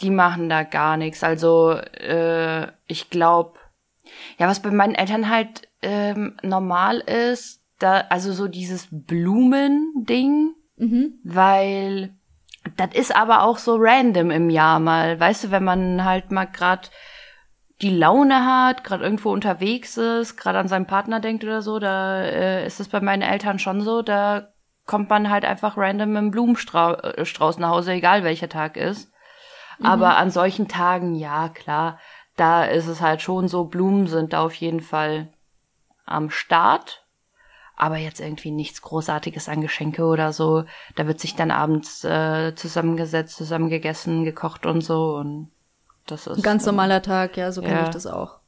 [0.02, 1.24] die machen da gar nichts.
[1.24, 3.60] Also äh, ich glaube,
[4.38, 11.20] ja, was bei meinen Eltern halt ähm, normal ist, da also so dieses Blumending, mhm.
[11.24, 12.14] weil
[12.78, 16.46] das ist aber auch so random im Jahr mal, weißt du, wenn man halt mal
[16.46, 16.92] grad
[17.82, 22.22] die Laune hat, gerade irgendwo unterwegs ist, gerade an seinen Partner denkt oder so, da
[22.22, 24.50] äh, ist es bei meinen Eltern schon so, da
[24.86, 29.12] kommt man halt einfach random einem Blumenstrauß nach Hause, egal welcher Tag ist.
[29.80, 29.86] Mhm.
[29.86, 32.00] Aber an solchen Tagen, ja, klar,
[32.38, 35.30] da ist es halt schon so, Blumen sind da auf jeden Fall
[36.06, 37.05] am Start.
[37.78, 40.64] Aber jetzt irgendwie nichts Großartiges an Geschenke oder so.
[40.96, 45.16] Da wird sich dann abends äh, zusammengesetzt, zusammengegessen, gekocht und so.
[45.16, 45.52] Und
[46.06, 46.38] das ist.
[46.38, 47.84] Ein ganz normaler Tag, ja, so kenne ja.
[47.84, 48.40] ich das auch.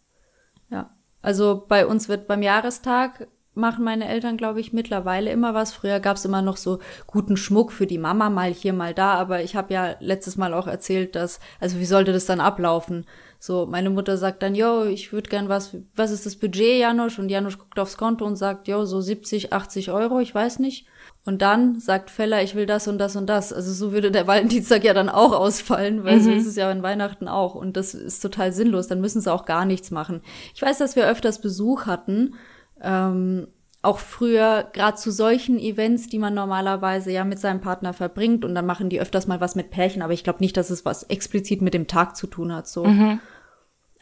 [0.70, 0.92] Ja.
[1.22, 5.74] Also bei uns wird beim Jahrestag machen meine Eltern, glaube ich, mittlerweile immer was.
[5.74, 9.16] Früher gab's immer noch so guten Schmuck für die Mama, mal hier, mal da.
[9.16, 13.06] Aber ich habe ja letztes Mal auch erzählt, dass, also wie sollte das dann ablaufen?
[13.40, 17.20] So, meine Mutter sagt dann, yo, ich würde gern was, was ist das Budget, Janusz?
[17.20, 20.88] Und Janusz guckt aufs Konto und sagt, yo, so 70, 80 Euro, ich weiß nicht.
[21.24, 23.54] Und dann sagt Feller, ich will das und das und das.
[23.54, 26.22] Also so würde der Valentinstag ja dann auch ausfallen, weil mhm.
[26.24, 27.54] so ist es ja in Weihnachten auch.
[27.54, 28.88] Und das ist total sinnlos.
[28.88, 30.22] Dann müssen sie auch gar nichts machen.
[30.56, 32.36] Ich weiß, dass wir öfters Besuch hatten
[32.82, 33.48] ähm,
[33.88, 38.54] auch früher, gerade zu solchen Events, die man normalerweise ja mit seinem Partner verbringt und
[38.54, 41.04] dann machen die öfters mal was mit Pärchen, aber ich glaube nicht, dass es was
[41.04, 42.68] explizit mit dem Tag zu tun hat.
[42.68, 42.84] So.
[42.84, 43.22] Mhm.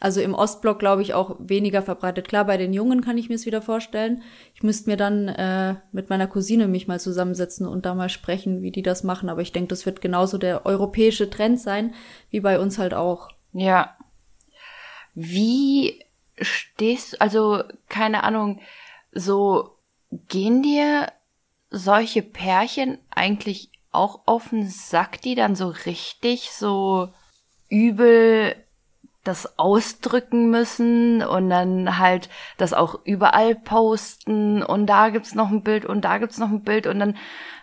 [0.00, 2.26] Also im Ostblock glaube ich auch weniger verbreitet.
[2.26, 4.22] Klar, bei den Jungen kann ich mir es wieder vorstellen.
[4.54, 8.62] Ich müsste mir dann äh, mit meiner Cousine mich mal zusammensetzen und da mal sprechen,
[8.62, 9.28] wie die das machen.
[9.28, 11.94] Aber ich denke, das wird genauso der europäische Trend sein,
[12.30, 13.28] wie bei uns halt auch.
[13.52, 13.96] Ja.
[15.14, 16.04] Wie
[16.40, 18.60] stehst, also keine Ahnung,
[19.12, 19.75] so
[20.10, 21.12] gehen dir
[21.70, 27.08] solche Pärchen eigentlich auch auf den Sack, die dann so richtig so
[27.68, 28.54] übel
[29.24, 35.62] das ausdrücken müssen und dann halt das auch überall posten und da gibt's noch ein
[35.62, 37.16] Bild und da gibt's noch ein Bild und dann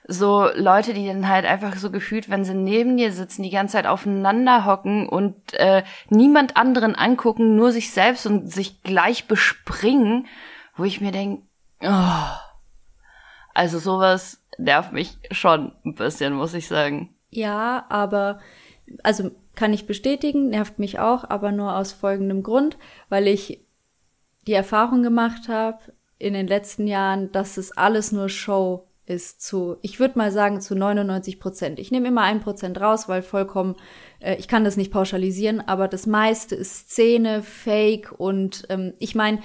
[0.06, 3.74] so Leute, die dann halt einfach so gefühlt, wenn sie neben dir sitzen, die ganze
[3.74, 10.28] Zeit aufeinander hocken und äh, niemand anderen angucken, nur sich selbst und sich gleich bespringen,
[10.76, 11.44] wo ich mir denke,
[11.84, 12.38] oh,
[13.54, 17.16] also sowas nervt mich schon ein bisschen, muss ich sagen.
[17.30, 18.40] Ja, aber
[19.04, 22.78] also kann ich bestätigen, nervt mich auch, aber nur aus folgendem Grund,
[23.10, 23.66] weil ich
[24.48, 25.80] die Erfahrung gemacht habe
[26.18, 30.62] in den letzten Jahren, dass es alles nur Show ist zu, ich würde mal sagen,
[30.62, 31.78] zu 99 Prozent.
[31.78, 33.76] Ich nehme immer ein Prozent raus, weil vollkommen,
[34.20, 39.14] äh, ich kann das nicht pauschalisieren, aber das meiste ist Szene, Fake und ähm, ich
[39.14, 39.40] meine,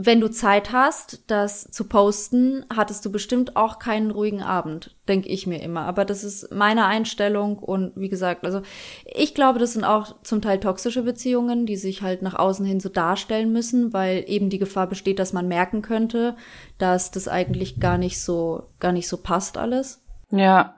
[0.00, 5.28] wenn du Zeit hast, das zu posten, hattest du bestimmt auch keinen ruhigen Abend, denke
[5.28, 5.80] ich mir immer.
[5.80, 8.62] Aber das ist meine Einstellung und wie gesagt, also
[9.04, 12.78] ich glaube, das sind auch zum Teil toxische Beziehungen, die sich halt nach außen hin
[12.78, 16.36] so darstellen müssen, weil eben die Gefahr besteht, dass man merken könnte,
[16.78, 20.00] dass das eigentlich gar nicht so, gar nicht so passt alles.
[20.30, 20.76] Ja,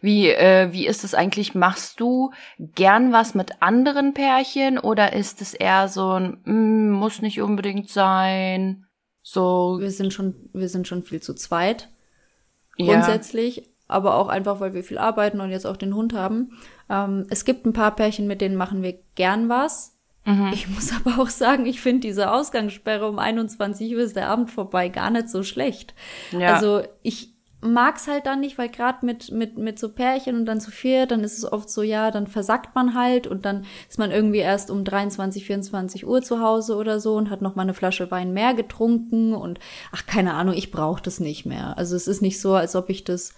[0.00, 1.54] wie, äh, wie ist es eigentlich?
[1.54, 7.22] Machst du gern was mit anderen Pärchen oder ist es eher so ein, mm, muss
[7.22, 8.86] nicht unbedingt sein?
[9.22, 9.78] So.
[9.80, 11.88] Wir sind schon, wir sind schon viel zu zweit.
[12.76, 13.56] Grundsätzlich.
[13.56, 13.62] Ja.
[13.86, 16.58] Aber auch einfach, weil wir viel arbeiten und jetzt auch den Hund haben.
[16.88, 19.96] Ähm, es gibt ein paar Pärchen, mit denen machen wir gern was.
[20.24, 20.50] Mhm.
[20.52, 24.50] Ich muss aber auch sagen, ich finde diese Ausgangssperre um 21 Uhr ist der Abend
[24.50, 25.94] vorbei gar nicht so schlecht.
[26.32, 26.54] Ja.
[26.54, 27.33] Also ich,
[27.64, 31.06] mag's halt dann nicht, weil gerade mit, mit, mit so Pärchen und dann zu vier,
[31.06, 34.38] dann ist es oft so, ja, dann versackt man halt und dann ist man irgendwie
[34.38, 38.10] erst um 23, 24 Uhr zu Hause oder so und hat noch mal eine Flasche
[38.10, 39.58] Wein mehr getrunken und
[39.92, 41.78] ach, keine Ahnung, ich brauche das nicht mehr.
[41.78, 43.34] Also es ist nicht so, als ob ich das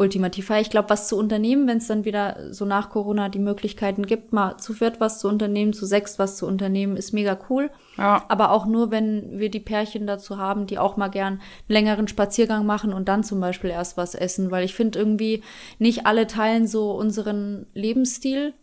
[0.00, 0.50] ultimativ.
[0.50, 4.32] Ich glaube, was zu unternehmen, wenn es dann wieder so nach Corona die Möglichkeiten gibt,
[4.32, 7.70] mal zu viert was zu unternehmen, zu sechs was zu unternehmen, ist mega cool.
[7.98, 8.24] Ja.
[8.28, 12.08] Aber auch nur, wenn wir die Pärchen dazu haben, die auch mal gern einen längeren
[12.08, 15.42] Spaziergang machen und dann zum Beispiel erst was essen, weil ich finde irgendwie
[15.78, 18.54] nicht alle teilen so unseren Lebensstil.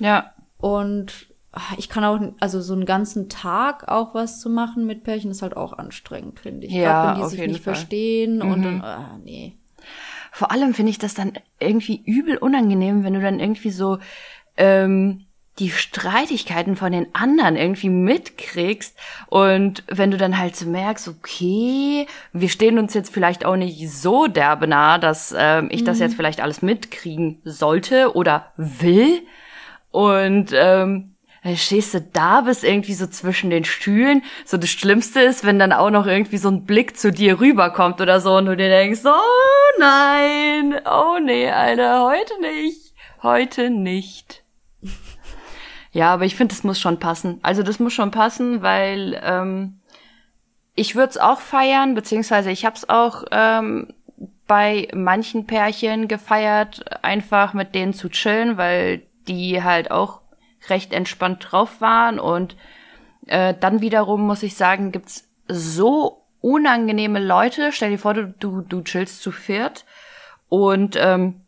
[0.00, 0.32] Ja.
[0.56, 5.02] Und ah, ich kann auch, also so einen ganzen Tag auch was zu machen mit
[5.02, 6.72] Pärchen ist halt auch anstrengend, finde ich.
[6.72, 7.74] Ja, Grad, wenn die sich nicht Fall.
[7.74, 8.52] verstehen mhm.
[8.52, 9.58] und dann, ah, nee.
[10.36, 13.96] Vor allem finde ich das dann irgendwie übel unangenehm, wenn du dann irgendwie so
[14.58, 15.24] ähm,
[15.58, 22.06] die Streitigkeiten von den anderen irgendwie mitkriegst und wenn du dann halt so merkst, okay,
[22.34, 25.86] wir stehen uns jetzt vielleicht auch nicht so derbe nah, dass ähm, ich mhm.
[25.86, 29.22] das jetzt vielleicht alles mitkriegen sollte oder will
[29.90, 31.15] und ähm,
[31.46, 34.22] dann stehst du da, bist irgendwie so zwischen den Stühlen.
[34.44, 38.00] So das Schlimmste ist, wenn dann auch noch irgendwie so ein Blick zu dir rüberkommt
[38.00, 44.42] oder so und du dir denkst, oh nein, oh nee, Alter, heute nicht, heute nicht.
[45.92, 47.38] Ja, aber ich finde, das muss schon passen.
[47.42, 49.78] Also das muss schon passen, weil ähm,
[50.74, 53.94] ich würde es auch feiern, beziehungsweise ich habe es auch ähm,
[54.48, 60.22] bei manchen Pärchen gefeiert, einfach mit denen zu chillen, weil die halt auch
[60.70, 62.18] recht entspannt drauf waren.
[62.18, 62.56] Und
[63.26, 67.72] äh, dann wiederum muss ich sagen, gibt's so unangenehme Leute.
[67.72, 69.84] Stell dir vor, du, du, du chillst zu viert
[70.48, 71.40] und ähm,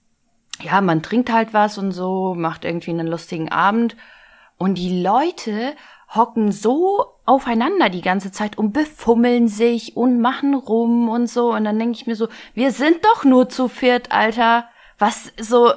[0.60, 3.96] ja, man trinkt halt was und so, macht irgendwie einen lustigen Abend
[4.56, 5.74] und die Leute
[6.14, 11.52] hocken so aufeinander die ganze Zeit und befummeln sich und machen rum und so.
[11.52, 14.68] Und dann denke ich mir so, wir sind doch nur zu viert, Alter.
[14.98, 15.72] Was so,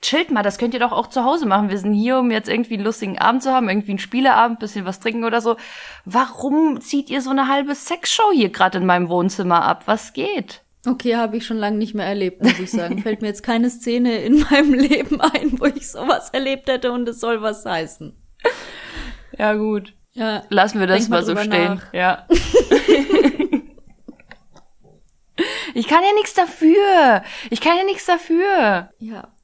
[0.00, 1.68] chillt mal, das könnt ihr doch auch zu Hause machen.
[1.68, 4.84] Wir sind hier, um jetzt irgendwie einen lustigen Abend zu haben, irgendwie einen Spieleabend, bisschen
[4.84, 5.56] was trinken oder so.
[6.04, 9.82] Warum zieht ihr so eine halbe Sexshow hier gerade in meinem Wohnzimmer ab?
[9.86, 10.62] Was geht?
[10.86, 13.02] Okay, habe ich schon lange nicht mehr erlebt, muss ich sagen.
[13.02, 17.08] Fällt mir jetzt keine Szene in meinem Leben ein, wo ich sowas erlebt hätte und
[17.08, 18.16] es soll was heißen.
[19.36, 19.94] Ja, gut.
[20.12, 21.74] Ja, Lassen wir das mal, mal so stehen.
[21.74, 21.92] Nach.
[21.92, 22.26] Ja.
[25.74, 27.22] ich kann ja nichts dafür.
[27.50, 28.90] Ich kann ja nichts dafür.
[28.98, 29.35] Ja.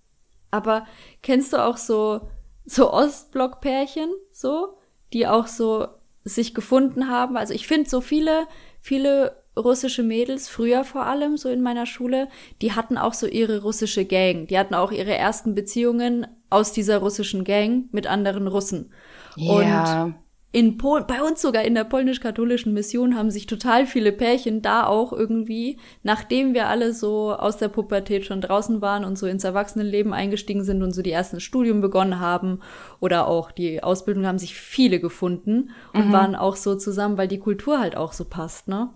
[0.53, 0.87] Aber
[1.23, 2.29] kennst du auch so,
[2.65, 4.77] so Ostblock-Pärchen, so,
[5.13, 5.89] die auch so
[6.23, 7.37] sich gefunden haben?
[7.37, 8.47] Also ich finde so viele,
[8.81, 12.29] viele russische Mädels, früher vor allem, so in meiner Schule,
[12.61, 14.47] die hatten auch so ihre russische Gang.
[14.47, 18.93] Die hatten auch ihre ersten Beziehungen aus dieser russischen Gang mit anderen Russen.
[19.37, 20.05] Ja.
[20.05, 20.15] Und
[20.55, 24.85] in Polen, bei uns sogar in der polnisch-katholischen Mission haben sich total viele Pärchen da
[24.85, 29.45] auch irgendwie, nachdem wir alle so aus der Pubertät schon draußen waren und so ins
[29.45, 32.61] Erwachsenenleben eingestiegen sind und so die ersten Studium begonnen haben
[33.01, 36.13] oder auch die Ausbildung, haben sich viele gefunden und mhm.
[36.13, 38.91] waren auch so zusammen, weil die Kultur halt auch so passt, ne?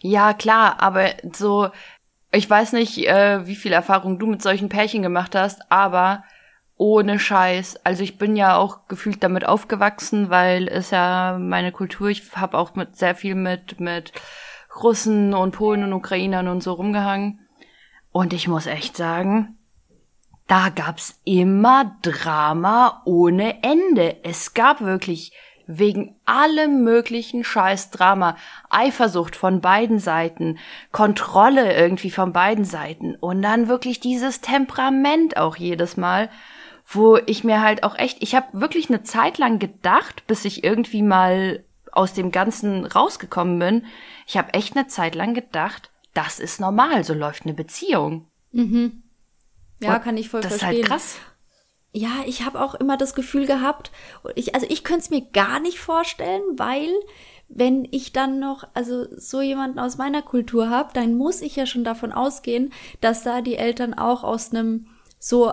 [0.00, 1.68] Ja, klar, aber so,
[2.32, 6.24] ich weiß nicht, äh, wie viel Erfahrung du mit solchen Pärchen gemacht hast, aber
[6.82, 7.76] ohne Scheiß.
[7.84, 12.58] Also ich bin ja auch gefühlt damit aufgewachsen, weil es ja meine Kultur, ich habe
[12.58, 14.12] auch mit sehr viel mit mit
[14.82, 17.46] Russen und Polen und Ukrainern und so rumgehangen.
[18.10, 19.58] Und ich muss echt sagen,
[20.48, 24.16] da gab's immer Drama ohne Ende.
[24.24, 25.32] Es gab wirklich
[25.68, 28.36] wegen allem möglichen Scheißdrama,
[28.70, 30.58] Eifersucht von beiden Seiten,
[30.90, 36.28] Kontrolle irgendwie von beiden Seiten und dann wirklich dieses Temperament auch jedes Mal
[36.94, 40.62] wo ich mir halt auch echt, ich habe wirklich eine Zeit lang gedacht, bis ich
[40.62, 43.84] irgendwie mal aus dem Ganzen rausgekommen bin,
[44.26, 48.26] ich habe echt eine Zeit lang gedacht, das ist normal, so läuft eine Beziehung.
[48.52, 49.02] Mhm.
[49.80, 50.82] Ja, Und kann ich voll das verstehen.
[50.82, 51.18] Das ist halt krass.
[51.94, 53.90] Ja, ich habe auch immer das Gefühl gehabt,
[54.34, 56.88] ich, also ich könnte es mir gar nicht vorstellen, weil
[57.48, 61.66] wenn ich dann noch, also so jemanden aus meiner Kultur habe, dann muss ich ja
[61.66, 64.86] schon davon ausgehen, dass da die Eltern auch aus einem
[65.18, 65.52] so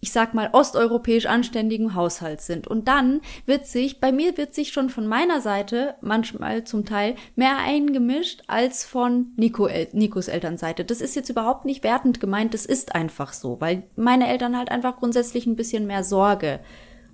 [0.00, 2.66] ich sag mal, osteuropäisch anständigen Haushalt sind.
[2.66, 7.16] Und dann wird sich, bei mir wird sich schon von meiner Seite manchmal zum Teil
[7.36, 10.84] mehr eingemischt als von Nico, Nikos Elternseite.
[10.84, 14.70] Das ist jetzt überhaupt nicht wertend gemeint, das ist einfach so, weil meine Eltern halt
[14.70, 16.60] einfach grundsätzlich ein bisschen mehr Sorge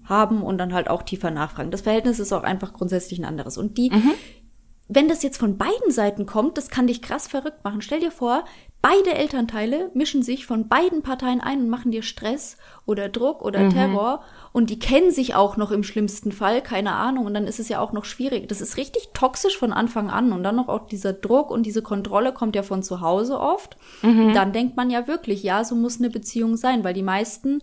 [0.05, 1.73] haben und dann halt auch tiefer nachfragen.
[1.73, 3.59] Das Verhältnis ist auch einfach grundsätzlich ein anderes.
[3.59, 4.13] Und die, mhm.
[4.89, 7.83] wenn das jetzt von beiden Seiten kommt, das kann dich krass verrückt machen.
[7.83, 8.45] Stell dir vor,
[8.87, 13.65] beide Elternteile mischen sich von beiden Parteien ein und machen dir Stress oder Druck oder
[13.65, 13.71] mhm.
[13.71, 14.23] Terror
[14.53, 17.69] und die kennen sich auch noch im schlimmsten Fall, keine Ahnung, und dann ist es
[17.69, 18.49] ja auch noch schwierig.
[18.49, 21.83] Das ist richtig toxisch von Anfang an und dann noch auch dieser Druck und diese
[21.83, 23.77] Kontrolle kommt ja von zu Hause oft.
[24.03, 24.35] Mhm.
[24.35, 27.63] Dann denkt man ja wirklich, ja, so muss eine Beziehung sein, weil die meisten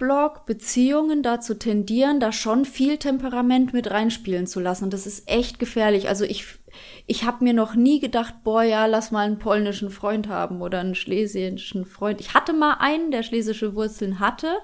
[0.00, 4.84] Ostblock-Beziehungen dazu tendieren, da schon viel Temperament mit reinspielen zu lassen.
[4.84, 6.08] Und das ist echt gefährlich.
[6.08, 6.46] Also ich
[7.06, 10.78] ich habe mir noch nie gedacht, boah, ja, lass mal einen polnischen Freund haben oder
[10.78, 12.20] einen schlesischen Freund.
[12.20, 14.56] Ich hatte mal einen, der schlesische Wurzeln hatte.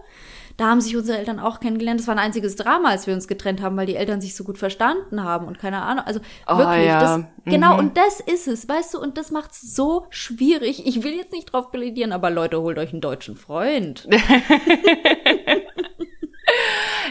[0.57, 2.01] Da haben sich unsere Eltern auch kennengelernt.
[2.01, 4.45] Das war ein einziges Drama, als wir uns getrennt haben, weil die Eltern sich so
[4.45, 6.05] gut verstanden haben und keine Ahnung.
[6.07, 7.01] Also oh, wirklich, ja.
[7.01, 7.79] das, genau, mhm.
[7.81, 10.87] und das ist es, weißt du, und das macht's so schwierig.
[10.87, 14.09] Ich will jetzt nicht drauf plädieren, aber Leute, holt euch einen deutschen Freund.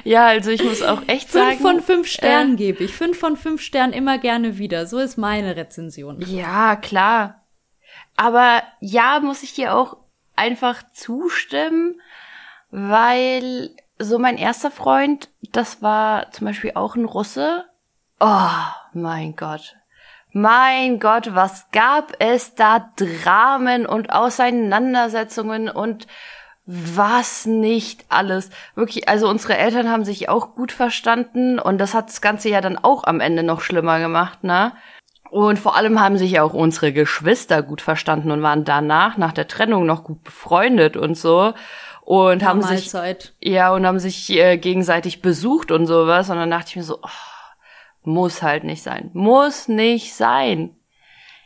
[0.05, 1.57] Ja, also ich muss auch echt fünf sagen.
[1.57, 2.93] Fünf von fünf Sternen äh, gebe ich.
[2.93, 4.85] Fünf von fünf Sternen immer gerne wieder.
[4.85, 6.21] So ist meine Rezension.
[6.21, 7.43] Ja, klar.
[8.15, 9.97] Aber ja, muss ich dir auch
[10.35, 11.99] einfach zustimmen,
[12.77, 17.63] weil so mein erster Freund, das war zum Beispiel auch ein Russe.
[18.19, 18.49] Oh,
[18.93, 19.77] mein Gott.
[20.33, 26.05] Mein Gott, was gab es da Dramen und Auseinandersetzungen und
[26.65, 28.49] was nicht alles.
[28.75, 32.59] Wirklich, also unsere Eltern haben sich auch gut verstanden und das hat das Ganze ja
[32.59, 34.73] dann auch am Ende noch schlimmer gemacht, ne?
[35.29, 39.47] Und vor allem haben sich auch unsere Geschwister gut verstanden und waren danach, nach der
[39.47, 41.53] Trennung, noch gut befreundet und so.
[42.05, 42.93] Und haben sich,
[43.41, 46.29] ja, und haben sich äh, gegenseitig besucht und sowas.
[46.29, 47.09] Und dann dachte ich mir so, oh,
[48.03, 49.09] muss halt nicht sein.
[49.13, 50.75] Muss nicht sein.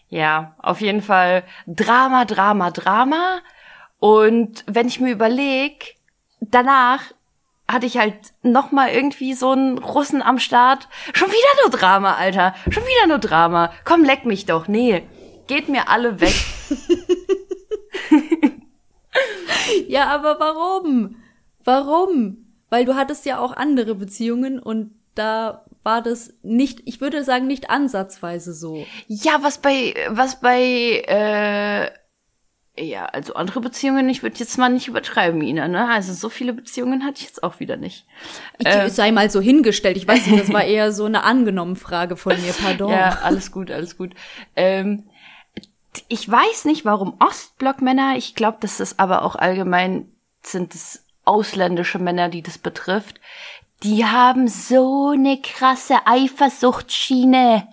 [0.10, 3.40] Ja, auf jeden Fall Drama, Drama, Drama.
[4.00, 5.96] Und wenn ich mir überleg,
[6.42, 7.04] danach
[7.66, 10.90] hatte ich halt noch mal irgendwie so einen Russen am Start.
[11.14, 12.54] Schon wieder nur Drama, Alter.
[12.70, 13.72] Schon wieder nur Drama.
[13.86, 14.68] Komm, leck mich doch.
[14.68, 15.04] Nee,
[15.48, 16.36] geht mir alle weg.
[19.88, 21.16] ja, aber warum?
[21.64, 22.46] Warum?
[22.70, 27.48] Weil du hattest ja auch andere Beziehungen und da war das nicht, ich würde sagen,
[27.48, 28.86] nicht ansatzweise so.
[29.08, 31.90] Ja, was bei, was bei, äh,
[32.78, 35.90] ja, also andere Beziehungen, ich würde jetzt mal nicht übertreiben, Ina, ne?
[35.90, 38.06] Also so viele Beziehungen hatte ich jetzt auch wieder nicht.
[38.58, 41.76] Ich äh, sei mal so hingestellt, ich weiß nicht, das war eher so eine angenommen
[41.76, 42.92] Frage von mir, pardon.
[42.92, 44.14] ja, alles gut, alles gut.
[44.56, 45.04] Ähm,
[46.08, 52.00] ich weiß nicht, warum Ostblockmänner, ich glaube, das ist aber auch allgemein, sind es ausländische
[52.00, 53.20] Männer, die das betrifft,
[53.84, 57.68] die haben so eine krasse Eifersuchtsschiene.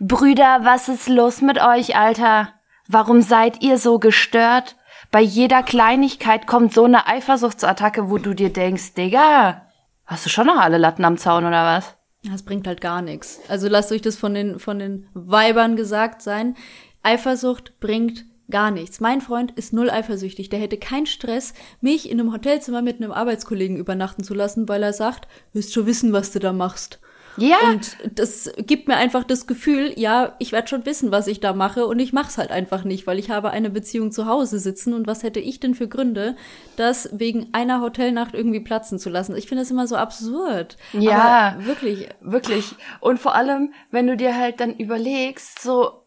[0.00, 2.48] Brüder, was ist los mit euch, Alter?
[2.88, 4.76] Warum seid ihr so gestört?
[5.12, 9.66] Bei jeder Kleinigkeit kommt so eine Eifersuchtsattacke, wo du dir denkst, Digga,
[10.04, 11.94] hast du schon noch alle Latten am Zaun oder was?
[12.24, 13.40] Das bringt halt gar nichts.
[13.48, 16.56] Also lasst euch das von den, von den Weibern gesagt sein.
[17.02, 19.00] Eifersucht bringt gar nichts.
[19.00, 20.48] Mein Freund ist null eifersüchtig.
[20.50, 24.82] Der hätte keinen Stress, mich in einem Hotelzimmer mit einem Arbeitskollegen übernachten zu lassen, weil
[24.82, 27.00] er sagt, wirst schon wissen, was du da machst.
[27.36, 27.56] Ja.
[27.70, 31.52] Und das gibt mir einfach das Gefühl, ja, ich werde schon wissen, was ich da
[31.54, 34.92] mache und ich mach's halt einfach nicht, weil ich habe eine Beziehung zu Hause sitzen
[34.92, 36.36] und was hätte ich denn für Gründe,
[36.76, 39.36] das wegen einer Hotelnacht irgendwie platzen zu lassen?
[39.36, 40.76] Ich finde das immer so absurd.
[40.92, 42.74] Ja, Aber wirklich, wirklich.
[43.00, 46.01] Und vor allem, wenn du dir halt dann überlegst, so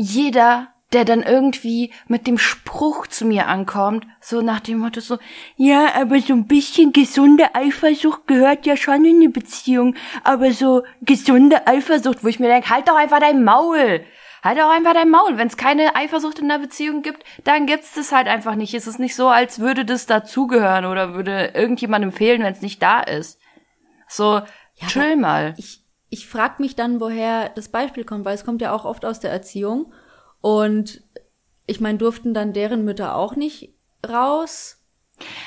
[0.00, 5.18] jeder der dann irgendwie mit dem Spruch zu mir ankommt, so nach dem Motto so,
[5.56, 10.82] ja, aber so ein bisschen gesunde Eifersucht gehört ja schon in eine Beziehung, aber so
[11.02, 14.04] gesunde Eifersucht, wo ich mir denke, halt doch einfach dein Maul.
[14.42, 15.36] Halt doch einfach dein Maul.
[15.36, 18.72] Wenn es keine Eifersucht in der Beziehung gibt, dann gibt's das halt einfach nicht.
[18.72, 22.82] Es ist nicht so, als würde das dazugehören oder würde irgendjemandem fehlen, wenn es nicht
[22.82, 23.38] da ist.
[24.08, 24.40] So,
[24.76, 25.54] ja, chill mal.
[25.58, 29.04] Ich, ich frag mich dann, woher das Beispiel kommt, weil es kommt ja auch oft
[29.04, 29.92] aus der Erziehung.
[30.40, 31.02] Und
[31.66, 33.72] ich meine, durften dann deren Mütter auch nicht
[34.06, 34.76] raus?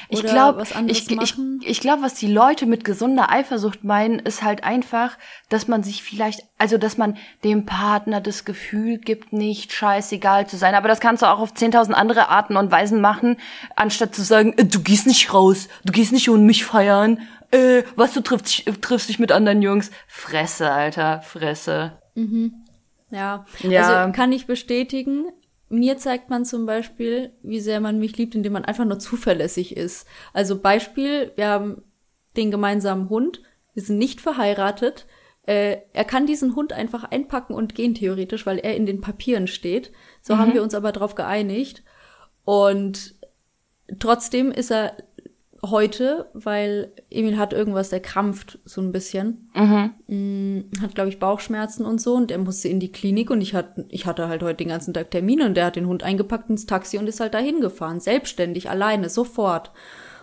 [0.08, 4.63] Ich glaube, ich, ich, ich glaube, was die Leute mit gesunder Eifersucht meinen, ist halt
[4.63, 5.17] einfach,
[5.49, 10.58] dass man sich vielleicht, also dass man dem Partner das Gefühl gibt, nicht scheißegal zu
[10.58, 10.76] sein.
[10.76, 13.38] Aber das kannst du auch auf 10.000 andere Arten und Weisen machen,
[13.76, 17.19] anstatt zu sagen, äh, du gehst nicht raus, du gehst nicht ohne mich feiern,
[17.54, 19.92] äh, was du triffst, triffst dich mit anderen Jungs.
[20.08, 22.00] Fresse, Alter, Fresse.
[22.16, 22.66] Mhm.
[23.12, 23.46] Ja.
[23.60, 25.28] ja, also kann ich bestätigen.
[25.70, 29.78] Mir zeigt man zum Beispiel, wie sehr man mich liebt, indem man einfach nur zuverlässig
[29.78, 30.08] ist.
[30.34, 31.84] Also Beispiel, wir haben
[32.36, 33.42] den gemeinsamen Hund,
[33.76, 35.06] wir sind nicht verheiratet.
[35.46, 39.46] Äh, er kann diesen Hund einfach einpacken und gehen theoretisch, weil er in den Papieren
[39.46, 39.92] steht.
[40.22, 40.39] So mhm.
[40.39, 41.84] haben wir uns aber darauf geeinigt.
[42.46, 43.16] Und
[44.00, 44.98] trotzdem ist er
[45.63, 49.49] heute, weil Emil hat irgendwas, der krampft so ein bisschen.
[49.56, 49.91] Mhm.
[50.08, 53.56] Mm, hat, glaube ich, Bauchschmerzen und so und er musste in die Klinik und ich,
[53.56, 56.49] hat, ich hatte halt heute den ganzen Tag Termine und der hat den Hund eingepackt
[56.49, 59.71] ins Taxi und ist halt dahin gefahren, selbstständig, alleine, sofort.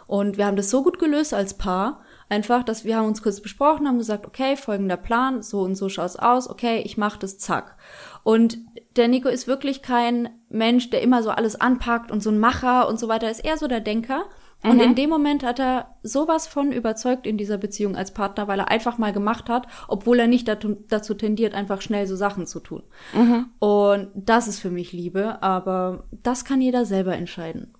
[0.06, 3.40] Und wir haben das so gut gelöst als Paar, einfach, dass wir haben uns kurz
[3.40, 7.38] besprochen, haben gesagt, okay, folgender Plan, so und so schaut's aus, okay, ich mach das,
[7.38, 7.76] zack.
[8.24, 8.58] Und
[8.96, 12.88] der Nico ist wirklich kein Mensch, der immer so alles anpackt und so ein Macher
[12.88, 14.24] und so weiter, ist eher so der Denker.
[14.62, 14.82] Und mhm.
[14.82, 18.68] in dem Moment hat er sowas von überzeugt in dieser Beziehung als Partner, weil er
[18.68, 22.82] einfach mal gemacht hat, obwohl er nicht dazu, tendiert, einfach schnell so Sachen zu tun.
[23.14, 23.46] Mhm.
[23.58, 27.74] Und das ist für mich Liebe, aber das kann jeder selber entscheiden.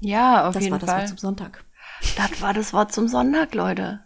[0.00, 0.80] Ja, auf das jeden Fall.
[0.80, 1.64] Das war das Wort zum Sonntag.
[2.16, 4.00] Das war das Wort zum Sonntag, Leute.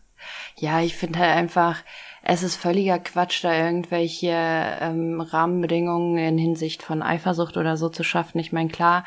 [0.56, 1.82] Ja, ich finde halt einfach,
[2.22, 8.04] es ist völliger Quatsch, da irgendwelche ähm, Rahmenbedingungen in Hinsicht von Eifersucht oder so zu
[8.04, 8.38] schaffen.
[8.38, 9.04] Ich meine, klar,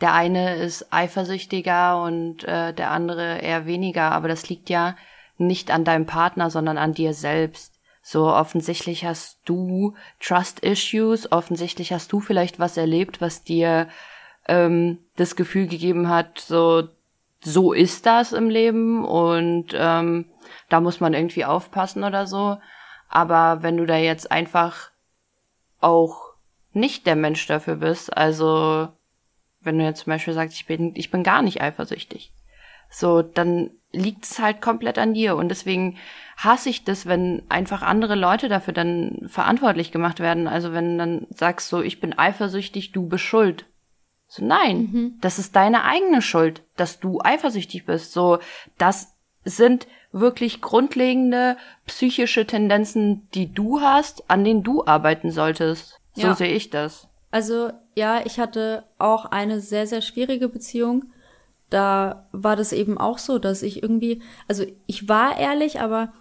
[0.00, 4.96] der eine ist eifersüchtiger und äh, der andere eher weniger, aber das liegt ja
[5.38, 7.74] nicht an deinem Partner, sondern an dir selbst.
[8.02, 13.88] So offensichtlich hast du Trust Issues, offensichtlich hast du vielleicht was erlebt, was dir
[14.46, 16.88] ähm, das Gefühl gegeben hat, so
[17.40, 20.26] so ist das im Leben und ähm,
[20.68, 22.58] da muss man irgendwie aufpassen oder so.
[23.08, 24.90] Aber wenn du da jetzt einfach
[25.80, 26.32] auch
[26.72, 28.88] nicht der Mensch dafür bist, also
[29.66, 32.32] wenn du jetzt zum Beispiel sagst, ich bin, ich bin gar nicht eifersüchtig,
[32.88, 35.36] so, dann liegt es halt komplett an dir.
[35.36, 35.98] Und deswegen
[36.36, 40.46] hasse ich das, wenn einfach andere Leute dafür dann verantwortlich gemacht werden.
[40.46, 43.66] Also wenn dann sagst so, ich bin eifersüchtig, du bist schuld.
[44.28, 45.14] So, nein, mhm.
[45.20, 48.12] das ist deine eigene Schuld, dass du eifersüchtig bist.
[48.12, 48.38] So,
[48.76, 49.14] das
[49.44, 51.56] sind wirklich grundlegende
[51.86, 56.00] psychische Tendenzen, die du hast, an denen du arbeiten solltest.
[56.14, 56.34] So ja.
[56.34, 57.08] sehe ich das.
[57.30, 61.06] Also, ja, ich hatte auch eine sehr, sehr schwierige Beziehung
[61.70, 66.12] da war das eben auch so, dass ich irgendwie, also ich war ehrlich, aber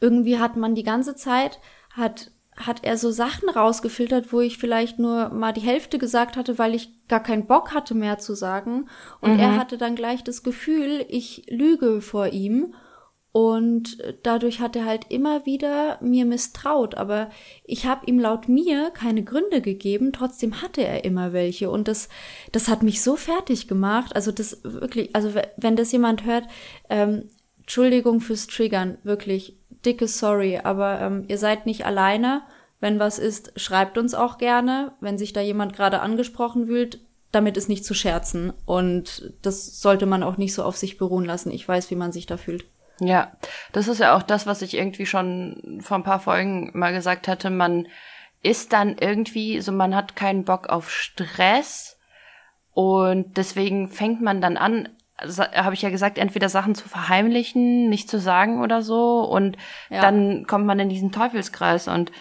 [0.00, 4.98] irgendwie hat man die ganze Zeit, hat, hat er so Sachen rausgefiltert, wo ich vielleicht
[4.98, 8.88] nur mal die Hälfte gesagt hatte, weil ich gar keinen Bock hatte mehr zu sagen.
[9.20, 9.40] Und mhm.
[9.40, 12.74] er hatte dann gleich das Gefühl, ich lüge vor ihm.
[13.32, 16.96] Und dadurch hat er halt immer wieder mir misstraut.
[16.96, 17.30] Aber
[17.64, 21.70] ich habe ihm laut mir keine Gründe gegeben, trotzdem hatte er immer welche.
[21.70, 22.10] Und das,
[22.52, 24.14] das hat mich so fertig gemacht.
[24.14, 26.44] Also das wirklich, also wenn das jemand hört,
[26.90, 27.30] ähm,
[27.60, 32.42] Entschuldigung fürs Triggern, wirklich dicke Sorry, aber ähm, ihr seid nicht alleine.
[32.80, 34.92] Wenn was ist, schreibt uns auch gerne.
[35.00, 36.98] Wenn sich da jemand gerade angesprochen fühlt,
[37.30, 38.52] damit ist nicht zu scherzen.
[38.66, 41.50] Und das sollte man auch nicht so auf sich beruhen lassen.
[41.50, 42.66] Ich weiß, wie man sich da fühlt.
[43.04, 43.32] Ja,
[43.72, 47.26] das ist ja auch das, was ich irgendwie schon vor ein paar Folgen mal gesagt
[47.26, 47.50] hatte.
[47.50, 47.88] Man
[48.42, 51.98] ist dann irgendwie, so man hat keinen Bock auf Stress
[52.72, 54.88] und deswegen fängt man dann an,
[55.18, 59.56] habe ich ja gesagt, entweder Sachen zu verheimlichen, nicht zu sagen oder so und
[59.90, 60.00] ja.
[60.00, 62.12] dann kommt man in diesen Teufelskreis und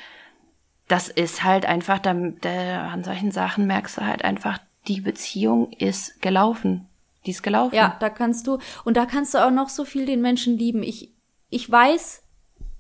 [0.88, 4.58] das ist halt einfach, da, da, an solchen Sachen merkst du halt einfach,
[4.88, 6.88] die Beziehung ist gelaufen.
[7.26, 7.76] Die ist gelaufen.
[7.76, 10.84] Ja, da kannst du, und da kannst du auch noch so viel den Menschen lieben.
[10.84, 11.14] Ich,
[11.50, 12.24] ich weiß,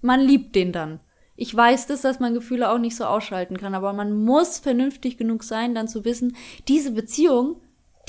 [0.01, 0.99] man liebt den dann.
[1.35, 5.17] Ich weiß das, dass man Gefühle auch nicht so ausschalten kann, aber man muss vernünftig
[5.17, 6.35] genug sein, dann zu wissen,
[6.67, 7.55] diese Beziehung,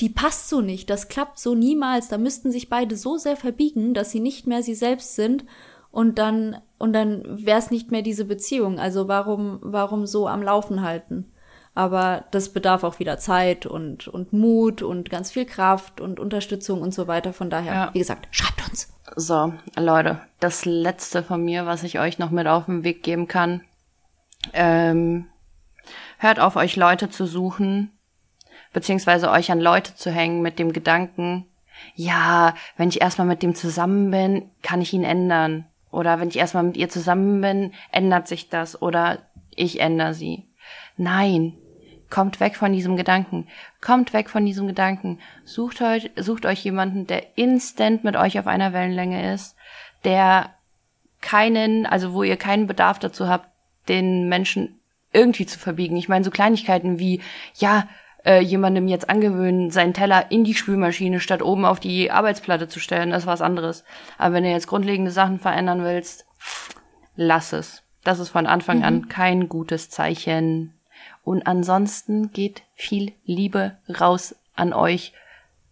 [0.01, 3.93] die passt so nicht, das klappt so niemals, da müssten sich beide so sehr verbiegen,
[3.93, 5.45] dass sie nicht mehr sie selbst sind
[5.91, 8.79] und dann, und dann wäre es nicht mehr diese Beziehung.
[8.79, 11.31] Also warum, warum so am Laufen halten?
[11.75, 16.81] Aber das bedarf auch wieder Zeit und, und Mut und ganz viel Kraft und Unterstützung
[16.81, 17.33] und so weiter.
[17.33, 17.89] Von daher, ja.
[17.93, 18.93] wie gesagt, schreibt uns.
[19.15, 23.27] So, Leute, das letzte von mir, was ich euch noch mit auf den Weg geben
[23.27, 23.61] kann.
[24.53, 25.27] Ähm,
[26.19, 27.91] hört auf, euch Leute zu suchen,
[28.71, 31.45] beziehungsweise euch an Leute zu hängen mit dem Gedanken,
[31.95, 35.65] ja, wenn ich erstmal mit dem zusammen bin, kann ich ihn ändern.
[35.91, 38.81] Oder wenn ich erstmal mit ihr zusammen bin, ändert sich das.
[38.81, 39.19] Oder
[39.55, 40.47] ich ändere sie.
[40.97, 41.53] Nein,
[42.13, 43.47] Kommt weg von diesem Gedanken.
[43.81, 45.17] Kommt weg von diesem Gedanken.
[45.45, 49.55] Sucht euch, sucht euch jemanden, der instant mit euch auf einer Wellenlänge ist,
[50.03, 50.51] der
[51.21, 53.49] keinen, also wo ihr keinen Bedarf dazu habt,
[53.87, 54.79] den Menschen
[55.11, 55.97] irgendwie zu verbiegen.
[55.97, 57.19] Ich meine, so Kleinigkeiten wie,
[57.55, 57.87] ja,
[58.23, 62.79] äh, jemandem jetzt angewöhnen, seinen Teller in die Spülmaschine statt oben auf die Arbeitsplatte zu
[62.79, 63.85] stellen, das ist was anderes.
[64.19, 66.27] Aber wenn du jetzt grundlegende Sachen verändern willst,
[67.15, 67.81] lass es.
[68.03, 68.83] Das ist von Anfang mhm.
[68.83, 70.75] an kein gutes Zeichen.
[71.23, 75.13] Und ansonsten geht viel Liebe raus an euch.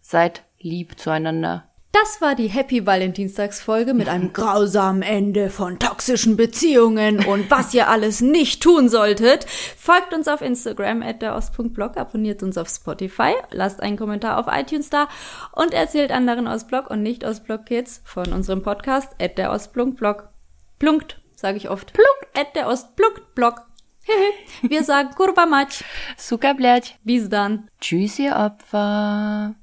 [0.00, 1.64] Seid lieb zueinander.
[1.92, 7.88] Das war die Happy Valentinstagsfolge mit einem grausamen Ende von toxischen Beziehungen und was ihr
[7.90, 9.44] alles nicht tun solltet.
[9.44, 14.46] Folgt uns auf Instagram at der Ost.blog, abonniert uns auf Spotify, lasst einen Kommentar auf
[14.50, 15.06] iTunes da
[15.52, 20.30] und erzählt anderen Ostblog und nicht Ostblog Kids von unserem Podcast at der Ostblog.
[20.78, 21.92] Plunkt, sage ich oft.
[21.92, 23.20] Plunkt at der Ostblog.
[24.61, 25.83] Wir sagen kurva mać.
[26.17, 26.97] Suka, blядь.
[27.03, 27.69] Bis dann.
[27.81, 29.55] Tschüss, ihr Opfer.